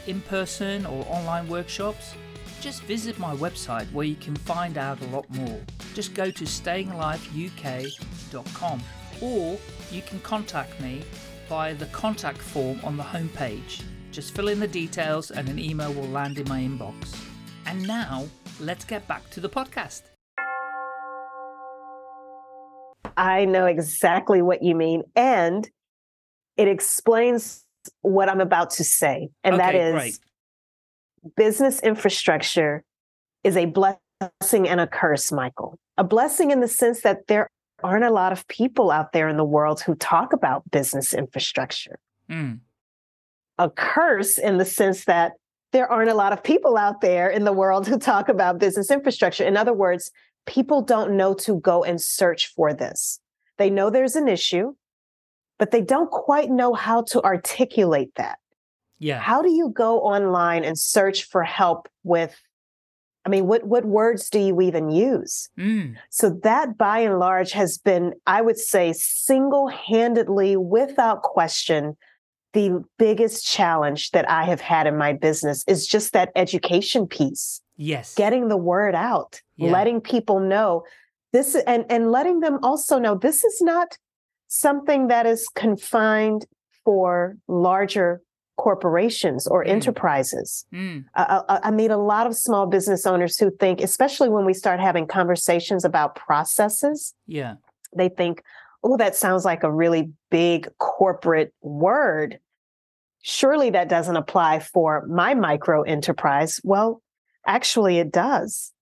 [0.06, 2.14] in person or online workshops
[2.60, 5.60] just visit my website where you can find out a lot more.
[5.94, 8.82] Just go to stayingaliveuk.com
[9.20, 9.58] or
[9.90, 11.02] you can contact me
[11.50, 13.82] via the contact form on the homepage.
[14.10, 17.14] Just fill in the details and an email will land in my inbox.
[17.66, 18.26] And now,
[18.60, 20.02] let's get back to the podcast.
[23.16, 25.02] I know exactly what you mean.
[25.14, 25.68] And
[26.56, 27.66] it explains
[28.00, 29.28] what I'm about to say.
[29.44, 30.18] And okay, that is great
[31.36, 32.84] business infrastructure
[33.44, 35.78] is a blessing and a curse, Michael.
[35.96, 37.48] A blessing in the sense that there
[37.84, 41.98] aren't a lot of people out there in the world who talk about business infrastructure.
[42.30, 42.60] Mm.
[43.58, 45.32] A curse in the sense that
[45.72, 48.90] there aren't a lot of people out there in the world who talk about business
[48.90, 49.44] infrastructure.
[49.44, 50.10] In other words,
[50.46, 53.20] people don't know to go and search for this.
[53.58, 54.74] They know there's an issue,
[55.58, 58.38] but they don't quite know how to articulate that.
[58.98, 59.18] Yeah.
[59.18, 62.36] How do you go online and search for help with
[63.24, 65.50] I mean, what what words do you even use?
[65.58, 65.96] Mm.
[66.08, 71.96] So that by and large has been, I would say, single-handedly, without question,
[72.52, 77.60] the biggest challenge that I have had in my business is just that education piece.
[77.76, 78.14] Yes.
[78.14, 79.70] Getting the word out, yeah.
[79.70, 80.84] letting people know
[81.32, 83.96] this and, and letting them also know this is not
[84.48, 86.46] something that is confined
[86.84, 88.20] for larger
[88.60, 89.68] corporations or mm.
[89.68, 90.66] enterprises.
[90.70, 91.06] Mm.
[91.14, 94.52] Uh, I, I meet a lot of small business owners who think, especially when we
[94.52, 97.54] start having conversations about processes, yeah,
[97.96, 98.42] they think,
[98.84, 102.38] "Oh, that sounds like a really big corporate word."
[103.22, 106.60] Surely that doesn't apply for my micro enterprise.
[106.62, 107.02] Well,
[107.46, 108.72] actually, it does.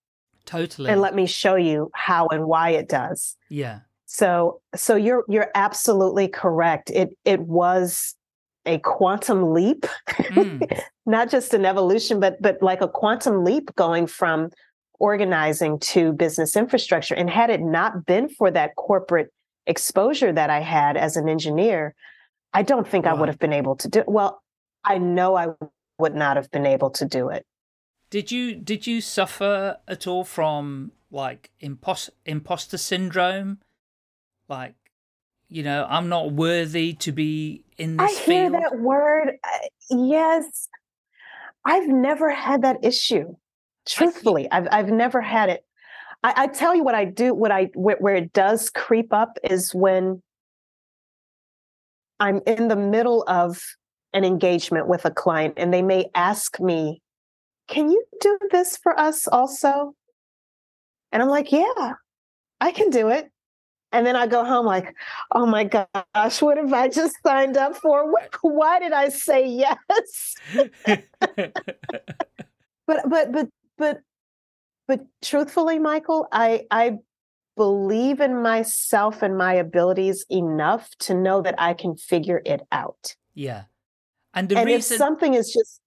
[0.44, 0.90] Totally.
[0.90, 3.36] And let me show you how and why it does.
[3.48, 3.80] Yeah.
[4.06, 6.90] So so you're you're absolutely correct.
[6.90, 8.16] It it was
[8.68, 10.80] a quantum leap, mm.
[11.06, 14.50] not just an evolution, but but like a quantum leap going from
[15.00, 17.14] organizing to business infrastructure.
[17.14, 19.32] And had it not been for that corporate
[19.66, 21.94] exposure that I had as an engineer,
[22.52, 23.12] I don't think wow.
[23.12, 24.08] I would have been able to do it.
[24.08, 24.42] Well,
[24.84, 25.48] I know I
[25.98, 27.44] would not have been able to do it.
[28.10, 33.58] Did you did you suffer at all from like impost, imposter syndrome?
[34.48, 34.74] Like
[35.48, 39.38] you know, I'm not worthy to be in this I hear that word.
[39.42, 39.48] Uh,
[39.90, 40.68] yes.
[41.64, 43.34] I've never had that issue.
[43.86, 45.64] Truthfully, I've I've never had it.
[46.22, 47.34] I, I tell you what I do.
[47.34, 50.22] What I where, where it does creep up is when
[52.20, 53.60] I'm in the middle of
[54.12, 57.00] an engagement with a client, and they may ask me,
[57.66, 59.94] "Can you do this for us also?"
[61.12, 61.94] And I'm like, "Yeah,
[62.60, 63.30] I can do it."
[63.92, 64.94] And then I go home like,
[65.32, 68.12] oh my gosh, what have I just signed up for?
[68.42, 70.34] Why did I say yes?
[72.86, 73.48] but but but
[73.78, 74.00] but
[74.86, 76.98] but truthfully, Michael, I I
[77.56, 83.16] believe in myself and my abilities enough to know that I can figure it out.
[83.34, 83.64] Yeah.
[84.32, 85.80] And the and reason if something is just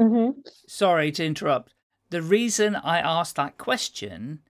[0.00, 0.38] mm-hmm.
[0.66, 1.74] sorry to interrupt.
[2.10, 4.40] The reason I asked that question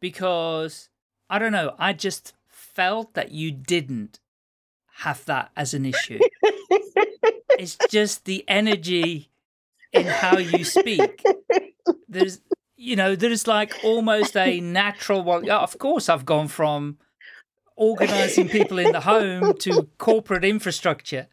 [0.00, 0.90] because
[1.28, 1.74] I don't know.
[1.78, 4.20] I just felt that you didn't
[4.96, 6.18] have that as an issue.
[7.58, 9.30] it's just the energy
[9.92, 11.22] in how you speak.
[12.08, 12.40] There's
[12.84, 15.22] you know, there's like almost a natural.
[15.22, 16.98] Well, of course, I've gone from
[17.76, 21.28] organizing people in the home to corporate infrastructure,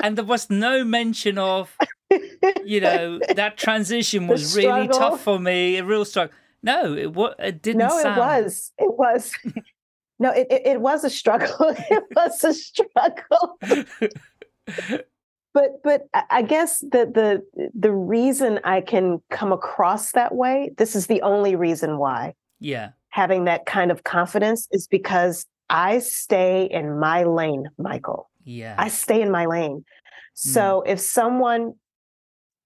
[0.00, 1.76] and there was no mention of,
[2.64, 5.78] you know, that transition was really tough for me.
[5.78, 6.34] A real struggle.
[6.62, 7.80] No, it what it didn't.
[7.80, 8.16] No, sound.
[8.16, 8.72] it was.
[8.78, 9.32] It was.
[10.18, 11.74] no, it, it, it was a struggle.
[11.90, 13.58] it was a struggle.
[15.54, 20.96] but but I guess the the the reason I can come across that way, this
[20.96, 22.34] is the only reason why.
[22.60, 22.90] Yeah.
[23.10, 28.28] Having that kind of confidence is because I stay in my lane, Michael.
[28.44, 28.74] Yeah.
[28.78, 29.84] I stay in my lane.
[30.34, 30.90] So mm.
[30.90, 31.74] if someone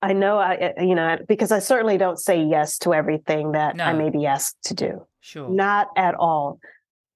[0.03, 3.85] I know I you know because I certainly don't say yes to everything that no.
[3.85, 5.07] I may be asked to do.
[5.21, 5.49] Sure.
[5.49, 6.59] Not at all.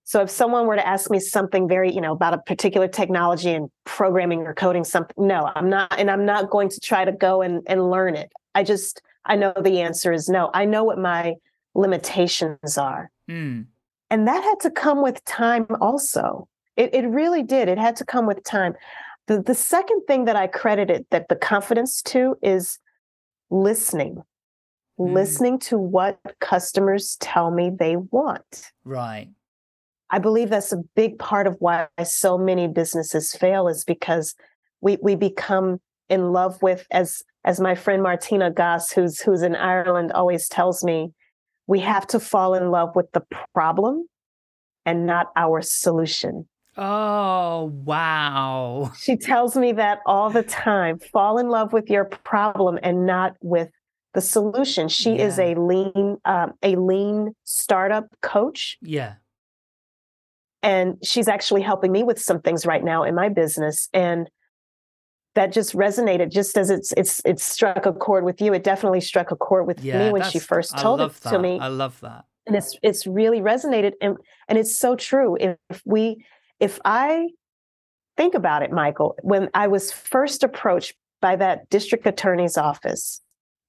[0.04, 3.50] So if someone were to ask me something very, you know, about a particular technology
[3.50, 7.12] and programming or coding something, no, I'm not, and I'm not going to try to
[7.12, 8.30] go and, and learn it.
[8.54, 10.50] I just, I know the answer is no.
[10.52, 11.36] I know what my
[11.74, 13.10] limitations are.
[13.30, 13.64] Mm.
[14.10, 16.48] And that had to come with time also.
[16.76, 17.68] It, it really did.
[17.68, 18.74] It had to come with time.
[19.26, 22.78] The, the second thing that I credited that the confidence to is
[23.50, 24.22] listening.
[24.98, 25.12] Mm.
[25.12, 28.70] Listening to what customers tell me they want.
[28.84, 29.28] Right
[30.14, 34.36] I believe that's a big part of why so many businesses fail is because
[34.80, 39.56] we we become in love with as as my friend Martina Goss, who's who's in
[39.56, 41.12] Ireland, always tells me,
[41.66, 44.06] we have to fall in love with the problem
[44.86, 46.46] and not our solution.
[46.76, 48.92] Oh, wow.
[48.98, 50.98] She tells me that all the time.
[50.98, 53.70] Fall in love with your problem and not with
[54.12, 54.88] the solution.
[54.88, 55.26] She yeah.
[55.26, 58.78] is a lean um, a lean startup coach.
[58.80, 59.14] Yeah
[60.64, 64.28] and she's actually helping me with some things right now in my business and
[65.34, 69.00] that just resonated just as it's it's it struck a chord with you it definitely
[69.00, 71.30] struck a chord with yeah, me when she first told it that.
[71.30, 74.16] to me i love that and it's it's really resonated and
[74.48, 76.24] and it's so true if we
[76.60, 77.28] if i
[78.16, 83.20] think about it michael when i was first approached by that district attorney's office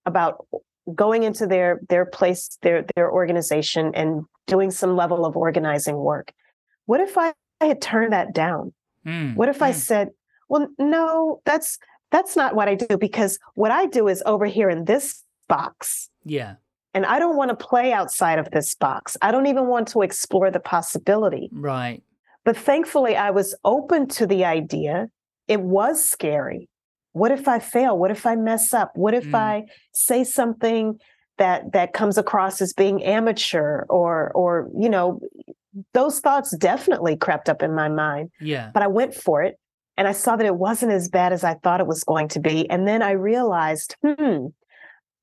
[0.06, 0.46] about
[0.94, 6.32] going into their their place their their organization and doing some level of organizing work
[6.86, 8.74] what if I had turned that down?
[9.06, 9.64] Mm, what if mm.
[9.64, 10.10] I said,
[10.50, 11.78] well, no, that's
[12.12, 16.10] that's not what I do because what I do is over here in this box.
[16.24, 16.56] Yeah.
[16.94, 19.18] And I don't want to play outside of this box.
[19.22, 21.50] I don't even want to explore the possibility.
[21.52, 22.02] Right.
[22.46, 25.10] But thankfully, I was open to the idea.
[25.48, 26.70] It was scary.
[27.12, 27.98] What if I fail?
[27.98, 28.91] What if I mess up?
[28.96, 29.36] What if mm.
[29.36, 31.00] I say something
[31.38, 35.20] that that comes across as being amateur or or you know
[35.93, 38.32] those thoughts definitely crept up in my mind.
[38.39, 38.72] Yeah.
[38.74, 39.60] But I went for it
[39.98, 42.39] and I saw that it wasn't as bad as I thought it was going to
[42.39, 42.70] be.
[42.70, 44.48] And then I realized, hmm,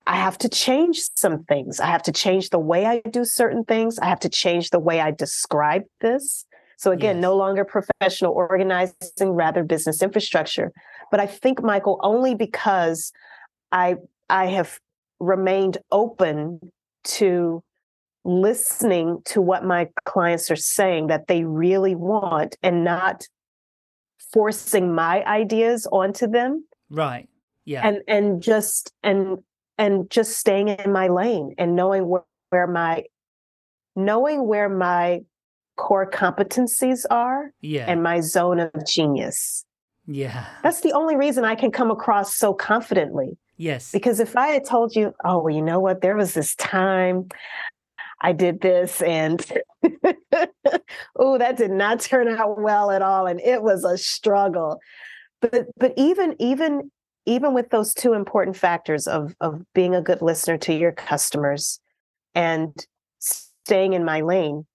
[0.06, 1.80] I have to change some things.
[1.80, 3.98] I have to change the way I do certain things.
[3.98, 6.44] I have to change the way I describe this.
[6.82, 7.22] So again, yes.
[7.22, 10.72] no longer professional organizing, rather business infrastructure.
[11.12, 13.12] But I think, Michael, only because
[13.70, 14.80] I I have
[15.20, 16.72] remained open
[17.04, 17.62] to
[18.24, 23.28] listening to what my clients are saying that they really want and not
[24.32, 27.28] forcing my ideas onto them right
[27.64, 29.38] yeah and and just and
[29.76, 33.02] and just staying in my lane and knowing where, where my
[33.96, 35.20] knowing where my
[35.76, 37.86] core competencies are yeah.
[37.88, 39.64] and my zone of genius.
[40.06, 40.46] Yeah.
[40.62, 43.38] That's the only reason i can come across so confidently.
[43.56, 43.92] Yes.
[43.92, 46.00] Because if i had told you oh well you know what?
[46.00, 47.28] There was this time
[48.22, 49.44] I did this and
[51.16, 53.26] oh, that did not turn out well at all.
[53.26, 54.78] And it was a struggle.
[55.40, 56.90] But but even even
[57.26, 61.80] even with those two important factors of of being a good listener to your customers
[62.34, 62.72] and
[63.18, 64.66] staying in my lane,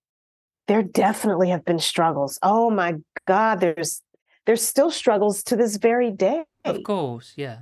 [0.68, 2.38] there definitely have been struggles.
[2.44, 2.96] Oh my
[3.26, 4.02] God, there's
[4.46, 6.44] there's still struggles to this very day.
[6.64, 7.60] Of course, yeah.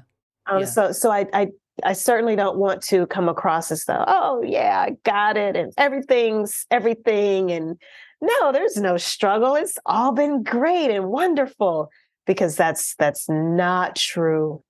[0.47, 0.65] Um, yeah.
[0.65, 1.47] So so I I
[1.83, 5.73] I certainly don't want to come across as though, oh yeah, I got it and
[5.77, 7.51] everything's everything.
[7.51, 7.77] And
[8.21, 9.55] no, there's no struggle.
[9.55, 11.89] It's all been great and wonderful
[12.25, 14.63] because that's that's not true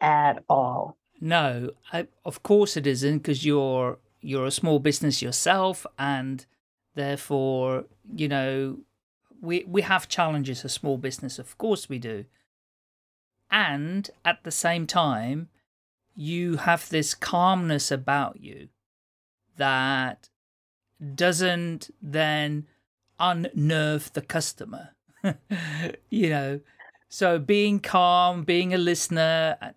[0.00, 0.96] at all.
[1.20, 6.46] No, I, of course it isn't because you're you're a small business yourself and
[6.94, 7.84] therefore,
[8.14, 8.78] you know,
[9.40, 12.24] we we have challenges as small business, of course we do.
[13.50, 15.48] And at the same time,
[16.14, 18.68] you have this calmness about you
[19.56, 20.30] that
[21.14, 22.66] doesn't then
[23.18, 24.90] unnerve the customer.
[26.10, 26.60] you know,
[27.08, 29.74] so being calm, being a listener,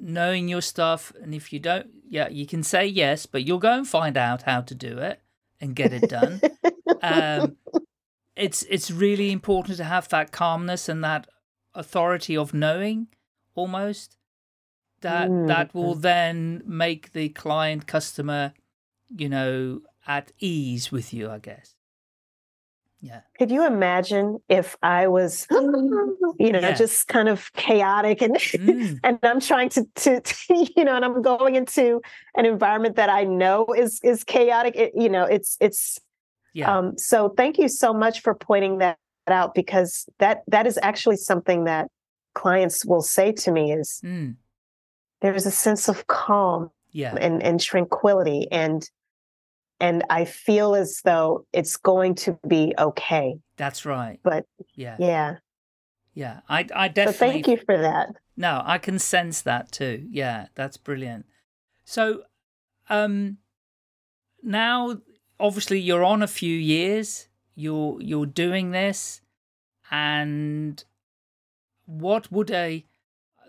[0.00, 1.12] knowing your stuff.
[1.20, 4.42] And if you don't, yeah, you can say yes, but you'll go and find out
[4.42, 5.20] how to do it
[5.60, 6.40] and get it done.
[7.02, 7.56] um,
[8.36, 11.26] it's it's really important to have that calmness and that
[11.74, 13.08] authority of knowing,
[13.54, 14.16] almost
[15.00, 15.46] that mm.
[15.46, 18.52] that will then make the client customer,
[19.08, 21.30] you know, at ease with you.
[21.30, 21.75] I guess.
[23.06, 23.20] Yeah.
[23.38, 26.72] Could you imagine if I was, you know, yeah.
[26.72, 28.98] just kind of chaotic and mm.
[29.04, 30.34] and I'm trying to, to, to
[30.76, 32.00] you know, and I'm going into
[32.34, 34.74] an environment that I know is is chaotic.
[34.76, 35.98] It, you know, it's it's
[36.52, 36.74] yeah.
[36.74, 38.98] Um, so thank you so much for pointing that
[39.28, 41.88] out because that that is actually something that
[42.34, 44.34] clients will say to me is mm.
[45.20, 47.14] there's a sense of calm yeah.
[47.20, 48.88] and, and tranquility and
[49.80, 53.38] and I feel as though it's going to be okay.
[53.56, 54.18] That's right.
[54.22, 55.36] But yeah, yeah,
[56.14, 56.40] yeah.
[56.48, 57.12] I I definitely.
[57.12, 58.10] So thank you for that.
[58.36, 60.06] No, I can sense that too.
[60.10, 61.26] Yeah, that's brilliant.
[61.84, 62.22] So,
[62.88, 63.38] um,
[64.42, 64.98] now
[65.38, 67.28] obviously you're on a few years.
[67.54, 69.22] You're you're doing this,
[69.90, 70.82] and
[71.86, 72.84] what would a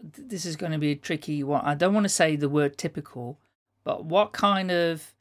[0.02, 1.66] this is going to be a tricky one.
[1.66, 3.40] I don't want to say the word typical,
[3.84, 5.14] but what kind of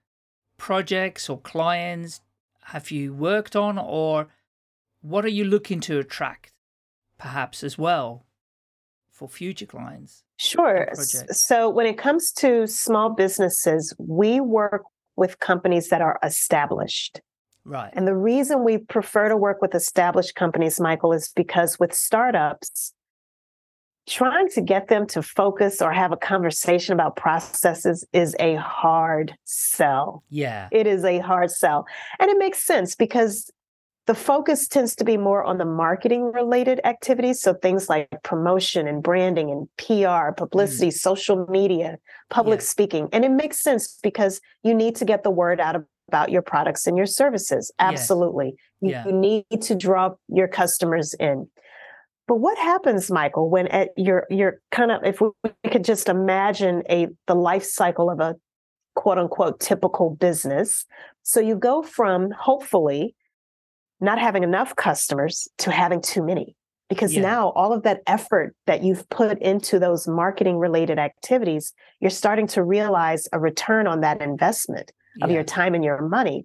[0.57, 2.21] projects or clients
[2.65, 4.29] have you worked on, or
[5.01, 6.53] what are you looking to attract,
[7.19, 8.27] perhaps as well,
[9.11, 10.25] for future clients?
[10.37, 10.89] Sure.
[11.31, 14.83] So, when it comes to small businesses, we work
[15.15, 17.21] with companies that are established.
[17.65, 17.93] Right.
[17.95, 22.93] And the reason we prefer to work with established companies, Michael, is because with startups,
[24.07, 29.35] trying to get them to focus or have a conversation about processes is a hard
[29.45, 30.23] sell.
[30.31, 30.69] Yeah.
[30.71, 31.87] It is a hard sell.
[32.21, 33.51] And it makes sense because
[34.07, 37.43] the focus tends to be more on the marketing related activities.
[37.43, 40.93] So things like promotion and branding and PR, publicity, mm.
[40.93, 41.99] social media,
[42.31, 42.67] public yeah.
[42.67, 43.09] speaking.
[43.13, 46.87] And it makes sense because you need to get the word out about your products
[46.87, 47.73] and your services.
[47.81, 48.55] Absolutely.
[48.81, 48.93] Yes.
[48.93, 49.05] Yeah.
[49.07, 51.49] You, you need to draw your customers in.
[52.29, 55.31] But what happens, Michael, when at your you're kind of if we
[55.70, 58.35] could just imagine a the life cycle of a
[58.97, 60.85] quote unquote typical business.
[61.22, 63.14] So you go from hopefully
[64.01, 66.57] not having enough customers to having too many
[66.89, 67.22] because yeah.
[67.22, 72.47] now all of that effort that you've put into those marketing related activities you're starting
[72.47, 75.37] to realize a return on that investment of yeah.
[75.37, 76.45] your time and your money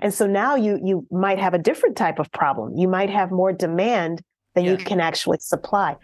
[0.00, 3.30] and so now you you might have a different type of problem you might have
[3.30, 4.22] more demand
[4.54, 4.72] than yeah.
[4.72, 5.96] you can actually supply.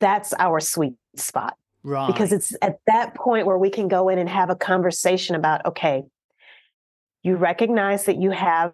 [0.00, 1.56] That's our sweet spot.
[1.82, 2.06] Right.
[2.08, 5.64] Because it's at that point where we can go in and have a conversation about
[5.66, 6.02] okay,
[7.22, 8.72] you recognize that you have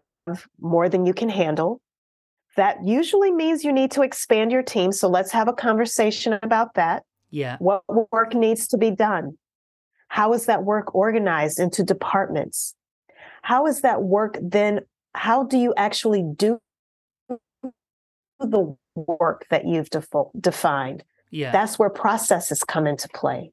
[0.60, 1.80] more than you can handle.
[2.56, 4.92] That usually means you need to expand your team.
[4.92, 7.02] So let's have a conversation about that.
[7.30, 7.56] Yeah.
[7.60, 9.38] What work needs to be done?
[10.08, 12.74] How is that work organized into departments?
[13.40, 14.80] How is that work then?
[15.14, 16.58] How do you actually do
[18.38, 19.88] the work that you've
[20.40, 21.04] defined.
[21.30, 21.50] Yeah.
[21.52, 23.52] That's where processes come into play.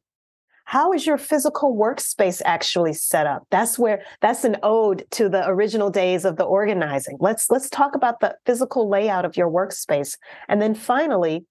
[0.65, 3.47] How is your physical workspace actually set up?
[3.49, 7.17] That's where that's an ode to the original days of the organizing.
[7.19, 10.15] Let's let's talk about the physical layout of your workspace.
[10.47, 11.45] And then finally,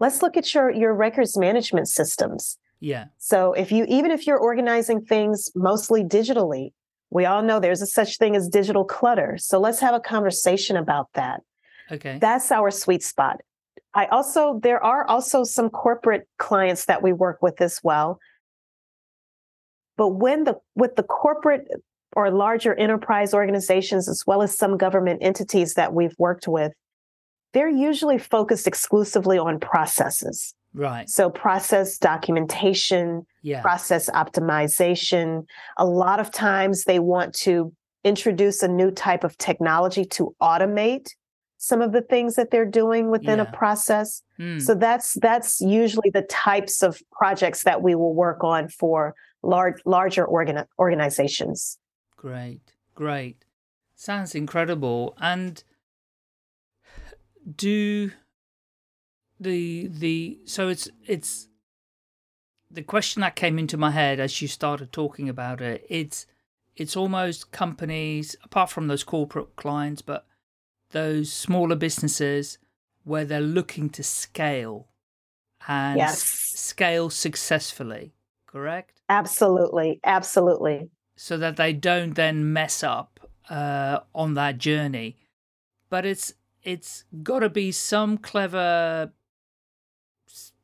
[0.00, 2.58] let's look at your your records management systems.
[2.80, 3.04] Yeah.
[3.18, 6.72] So if you even if you're organizing things mostly digitally,
[7.10, 9.36] we all know there's a such thing as digital clutter.
[9.38, 11.42] So let's have a conversation about that.
[11.92, 12.18] Okay.
[12.20, 13.40] That's our sweet spot.
[13.94, 18.18] I also, there are also some corporate clients that we work with as well.
[19.98, 21.68] But when the, with the corporate
[22.16, 26.72] or larger enterprise organizations, as well as some government entities that we've worked with,
[27.52, 30.54] they're usually focused exclusively on processes.
[30.74, 31.08] Right.
[31.10, 33.60] So process documentation, yeah.
[33.60, 35.44] process optimization.
[35.76, 37.74] A lot of times they want to
[38.04, 41.10] introduce a new type of technology to automate
[41.62, 43.44] some of the things that they're doing within yeah.
[43.44, 44.20] a process.
[44.36, 44.60] Mm.
[44.60, 49.80] So that's that's usually the types of projects that we will work on for large
[49.86, 51.78] larger organ- organizations.
[52.16, 52.72] Great.
[52.96, 53.44] Great.
[53.94, 55.16] Sounds incredible.
[55.20, 55.62] And
[57.56, 58.10] do
[59.38, 61.46] the the so it's it's
[62.72, 66.26] the question that came into my head as you started talking about it it's
[66.76, 70.26] it's almost companies apart from those corporate clients but
[70.92, 72.58] those smaller businesses
[73.04, 74.88] where they're looking to scale
[75.66, 76.22] and yes.
[76.22, 78.14] scale successfully,
[78.46, 79.00] correct?
[79.08, 80.88] Absolutely, absolutely.
[81.16, 85.18] So that they don't then mess up uh, on that journey.
[85.90, 89.12] But it's it's got to be some clever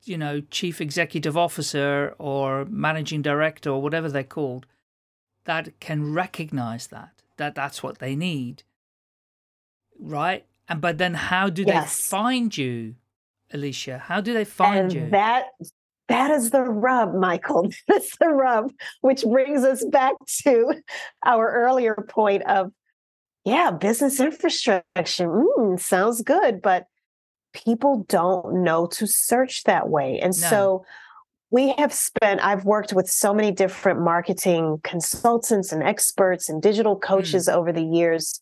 [0.09, 4.66] you know, chief executive officer or managing director or whatever they're called
[5.45, 8.62] that can recognize that, that that's what they need.
[9.99, 10.44] Right?
[10.68, 11.84] And but then how do yes.
[11.96, 12.94] they find you,
[13.53, 13.99] Alicia?
[13.99, 15.11] How do they find and you?
[15.11, 15.46] That
[16.09, 17.70] that is the rub, Michael.
[17.88, 18.72] That's the rub,
[19.03, 20.74] which brings us back to
[21.24, 22.72] our earlier point of,
[23.44, 24.84] yeah, business infrastructure.
[24.96, 26.86] Mm, sounds good, but
[27.53, 30.18] people don't know to search that way.
[30.20, 30.49] And no.
[30.49, 30.84] so
[31.51, 36.96] we have spent, I've worked with so many different marketing consultants and experts and digital
[36.96, 37.55] coaches mm.
[37.55, 38.40] over the years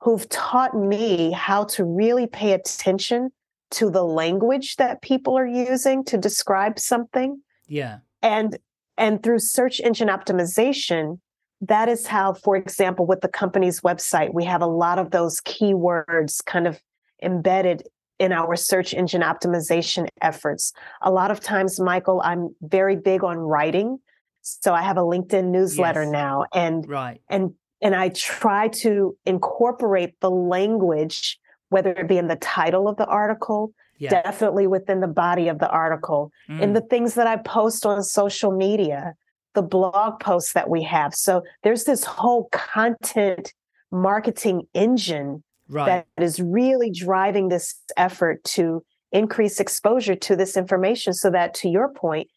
[0.00, 3.30] who've taught me how to really pay attention
[3.70, 7.40] to the language that people are using to describe something.
[7.68, 7.98] Yeah.
[8.22, 8.58] And
[8.96, 11.20] and through search engine optimization,
[11.62, 15.40] that is how, for example, with the company's website, we have a lot of those
[15.40, 16.80] keywords kind of
[17.22, 17.82] embedded
[18.18, 20.72] in our search engine optimization efforts.
[21.00, 23.98] A lot of times, Michael, I'm very big on writing.
[24.42, 26.12] So I have a LinkedIn newsletter yes.
[26.12, 27.20] now and right.
[27.28, 27.52] and
[27.82, 31.38] and I try to incorporate the language
[31.70, 34.10] whether it be in the title of the article, yeah.
[34.22, 36.60] definitely within the body of the article, mm.
[36.60, 39.14] in the things that I post on social media,
[39.54, 41.14] the blog posts that we have.
[41.14, 43.54] So there's this whole content
[43.92, 46.06] marketing engine right.
[46.16, 51.68] that is really driving this effort to increase exposure to this information so that, to
[51.68, 52.28] your point,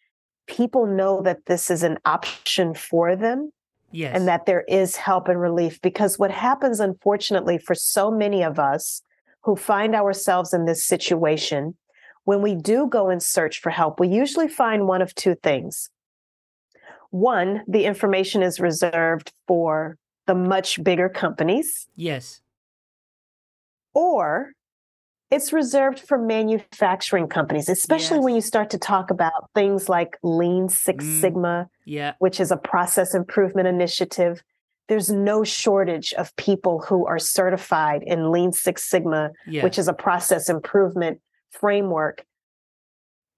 [0.48, 3.52] people know that this is an option for them.
[3.94, 4.16] Yes.
[4.16, 5.80] And that there is help and relief.
[5.82, 9.02] Because what happens, unfortunately, for so many of us
[9.42, 11.78] who find ourselves in this situation,
[12.26, 15.90] when we do go and search for help, we usually find one of two things.
[17.12, 21.88] One, the information is reserved for the much bigger companies.
[21.96, 22.42] Yes.
[23.94, 24.54] Or
[25.34, 28.24] it's reserved for manufacturing companies, especially yes.
[28.24, 31.22] when you start to talk about things like Lean Six mm.
[31.22, 32.14] Sigma, yeah.
[32.20, 34.44] which is a process improvement initiative
[34.90, 39.64] there's no shortage of people who are certified in Lean Six Sigma, yeah.
[39.64, 41.22] which is a process improvement
[41.52, 42.26] framework.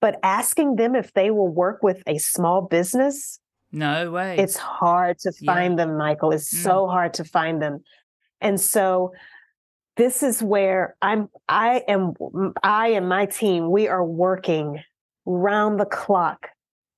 [0.02, 3.40] But asking them if they will work with a small business,
[3.72, 4.38] no way.
[4.38, 5.86] It's hard to find yeah.
[5.86, 6.32] them, Michael.
[6.32, 6.64] It's mm.
[6.64, 7.84] so hard to find them.
[8.40, 9.14] And so
[9.98, 12.14] this is where I'm I am
[12.64, 14.82] I and my team, we are working
[15.26, 16.50] round the clock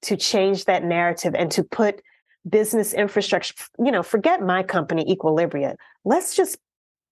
[0.04, 2.02] to change that narrative and to put
[2.48, 5.76] business infrastructure, you know, forget my company, Equilibria.
[6.06, 6.58] Let's just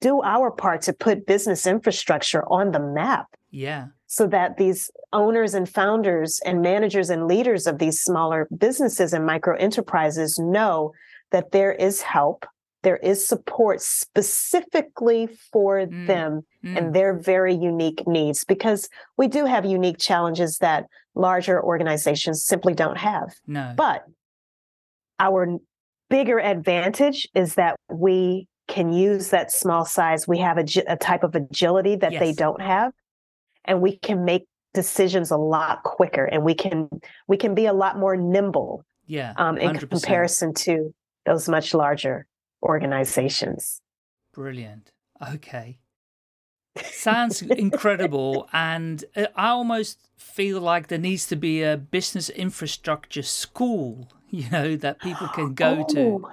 [0.02, 3.28] do our part to put business infrastructure on the map.
[3.50, 3.88] Yeah.
[4.08, 9.26] So that these owners and founders and managers and leaders of these smaller businesses and
[9.26, 10.94] micro enterprises know
[11.32, 12.46] that there is help,
[12.86, 16.06] there is support specifically for mm.
[16.06, 16.78] them mm.
[16.78, 22.76] and their very unique needs, because we do have unique challenges that larger organizations simply
[22.76, 23.34] don't have.
[23.48, 23.74] No.
[23.76, 24.06] But
[25.20, 25.58] our
[26.12, 30.28] bigger advantage is that we can use that small size.
[30.28, 32.20] We have a, a type of agility that yes.
[32.20, 32.94] they don't have,
[33.66, 36.88] and we can make decisions a lot quicker, and we can
[37.28, 38.86] we can be a lot more nimble.
[39.08, 39.90] Yeah, um, in 100%.
[39.90, 40.94] comparison to
[41.26, 42.28] those much larger
[42.66, 43.82] organizations.
[44.34, 44.92] Brilliant.
[45.32, 45.80] Okay.
[46.78, 48.50] Sounds incredible.
[48.54, 54.50] And uh, I almost feel like there needs to be a business infrastructure school you
[54.50, 56.28] know, that people can go oh, to.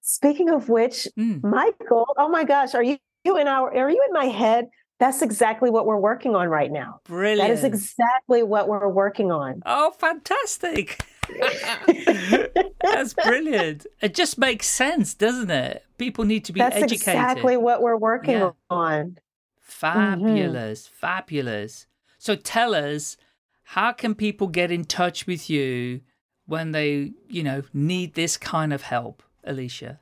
[0.00, 1.42] Speaking of which, mm.
[1.42, 4.66] Michael, oh my gosh, are you, you in our are you in my head?
[4.98, 7.00] That's exactly what we're working on right now.
[7.04, 7.48] Brilliant.
[7.48, 9.62] That is exactly what we're working on.
[9.64, 11.02] Oh, fantastic.
[12.82, 13.86] That's brilliant.
[14.00, 15.84] It just makes sense, doesn't it?
[15.98, 16.82] People need to be educated.
[16.82, 17.20] That's educated.
[17.20, 18.50] exactly what we're working yeah.
[18.68, 19.18] on.
[19.60, 20.86] Fabulous.
[20.86, 20.96] Mm-hmm.
[20.96, 21.86] Fabulous.
[22.18, 23.16] So tell us,
[23.62, 26.00] how can people get in touch with you
[26.46, 30.00] when they, you know, need this kind of help, Alicia?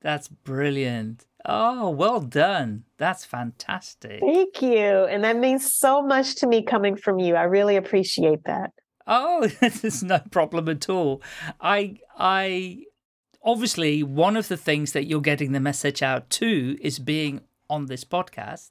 [0.03, 1.27] That's brilliant.
[1.47, 2.85] Oh, well done.
[2.99, 4.21] That's fantastic.
[4.21, 5.05] Thank you.
[5.05, 7.37] And that means so much to me coming from you.
[7.37, 8.73] I really appreciate that.
[9.07, 11.23] Oh, there's no problem at all.
[11.61, 12.85] I I
[13.43, 17.87] obviously one of the things that you're getting the message out to is being on
[17.87, 18.71] this podcast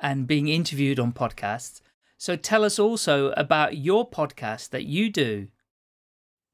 [0.00, 1.80] and being interviewed on podcasts.
[2.18, 5.48] So tell us also about your podcast that you do.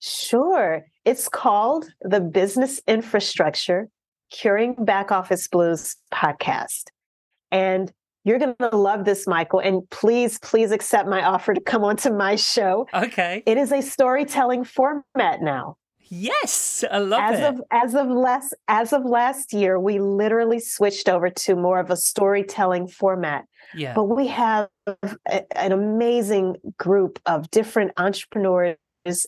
[0.01, 0.85] Sure.
[1.05, 3.89] It's called the Business Infrastructure
[4.31, 6.85] Curing Back Office Blues podcast.
[7.53, 7.93] And
[8.25, 9.61] you're going to love this, Michael.
[9.61, 12.87] And please, please accept my offer to come onto my show.
[12.95, 13.43] Okay.
[13.47, 15.77] It is a storytelling format now.
[16.15, 17.45] Yes, I love as it.
[17.45, 21.91] Of, as of last as of last year, we literally switched over to more of
[21.91, 23.47] a storytelling format.
[23.75, 23.95] Yeah.
[23.95, 24.99] But we have a,
[25.57, 28.77] an amazing group of different entrepreneurs,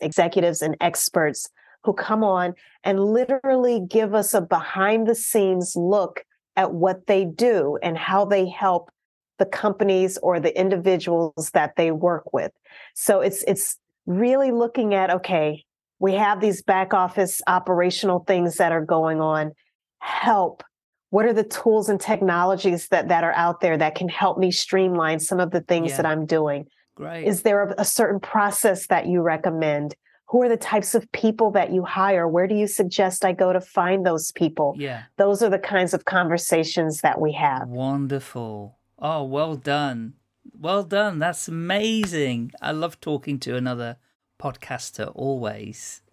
[0.02, 1.48] executives, and experts
[1.84, 6.22] who come on and literally give us a behind the scenes look
[6.54, 8.90] at what they do and how they help
[9.38, 12.52] the companies or the individuals that they work with.
[12.94, 15.64] So it's it's really looking at okay,
[16.04, 19.52] we have these back office operational things that are going on.
[20.00, 20.62] Help.
[21.08, 24.50] What are the tools and technologies that, that are out there that can help me
[24.50, 25.96] streamline some of the things yeah.
[25.96, 26.66] that I'm doing?
[26.94, 27.26] Great.
[27.26, 29.94] Is there a, a certain process that you recommend?
[30.26, 32.28] Who are the types of people that you hire?
[32.28, 34.74] Where do you suggest I go to find those people?
[34.76, 35.04] Yeah.
[35.16, 37.66] Those are the kinds of conversations that we have.
[37.66, 38.76] Wonderful.
[38.98, 40.12] Oh, well done.
[40.52, 41.18] Well done.
[41.18, 42.52] That's amazing.
[42.60, 43.96] I love talking to another
[44.38, 46.02] podcaster always.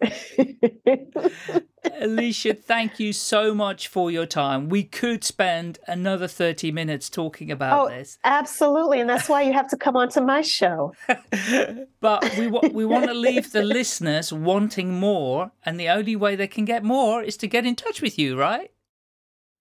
[2.00, 4.68] Alicia, thank you so much for your time.
[4.68, 8.18] We could spend another 30 minutes talking about oh, this.
[8.24, 9.00] Absolutely.
[9.00, 10.94] And that's why you have to come onto my show.
[12.00, 15.52] but we, we want to leave the listeners wanting more.
[15.64, 18.38] And the only way they can get more is to get in touch with you,
[18.38, 18.70] right?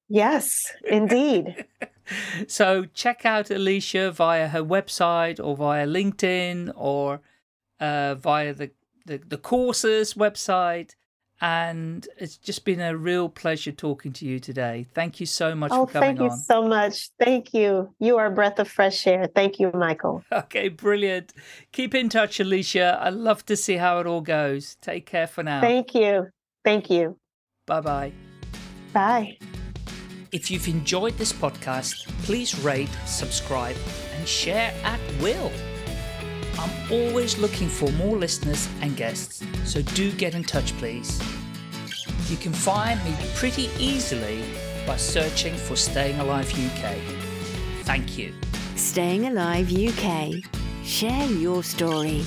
[0.07, 1.65] Yes, indeed.
[2.47, 7.21] so check out Alicia via her website or via LinkedIn or
[7.81, 8.71] uh, via the,
[9.05, 10.91] the, the courses website.
[11.43, 14.85] And it's just been a real pleasure talking to you today.
[14.93, 16.17] Thank you so much oh, for coming on.
[16.17, 17.09] Thank you so much.
[17.19, 17.95] Thank you.
[17.97, 19.27] You are a breath of fresh air.
[19.33, 20.23] Thank you, Michael.
[20.31, 21.33] Okay, brilliant.
[21.71, 22.99] Keep in touch, Alicia.
[23.01, 24.75] I'd love to see how it all goes.
[24.81, 25.61] Take care for now.
[25.61, 26.27] Thank you.
[26.63, 27.17] Thank you.
[27.65, 28.11] Bye bye.
[28.93, 29.37] Bye.
[30.31, 33.75] If you've enjoyed this podcast, please rate, subscribe,
[34.15, 35.51] and share at will.
[36.59, 41.21] I'm always looking for more listeners and guests, so do get in touch, please.
[42.29, 44.43] You can find me pretty easily
[44.85, 46.95] by searching for Staying Alive UK.
[47.83, 48.33] Thank you.
[48.75, 50.43] Staying Alive UK.
[50.83, 52.23] Share your story.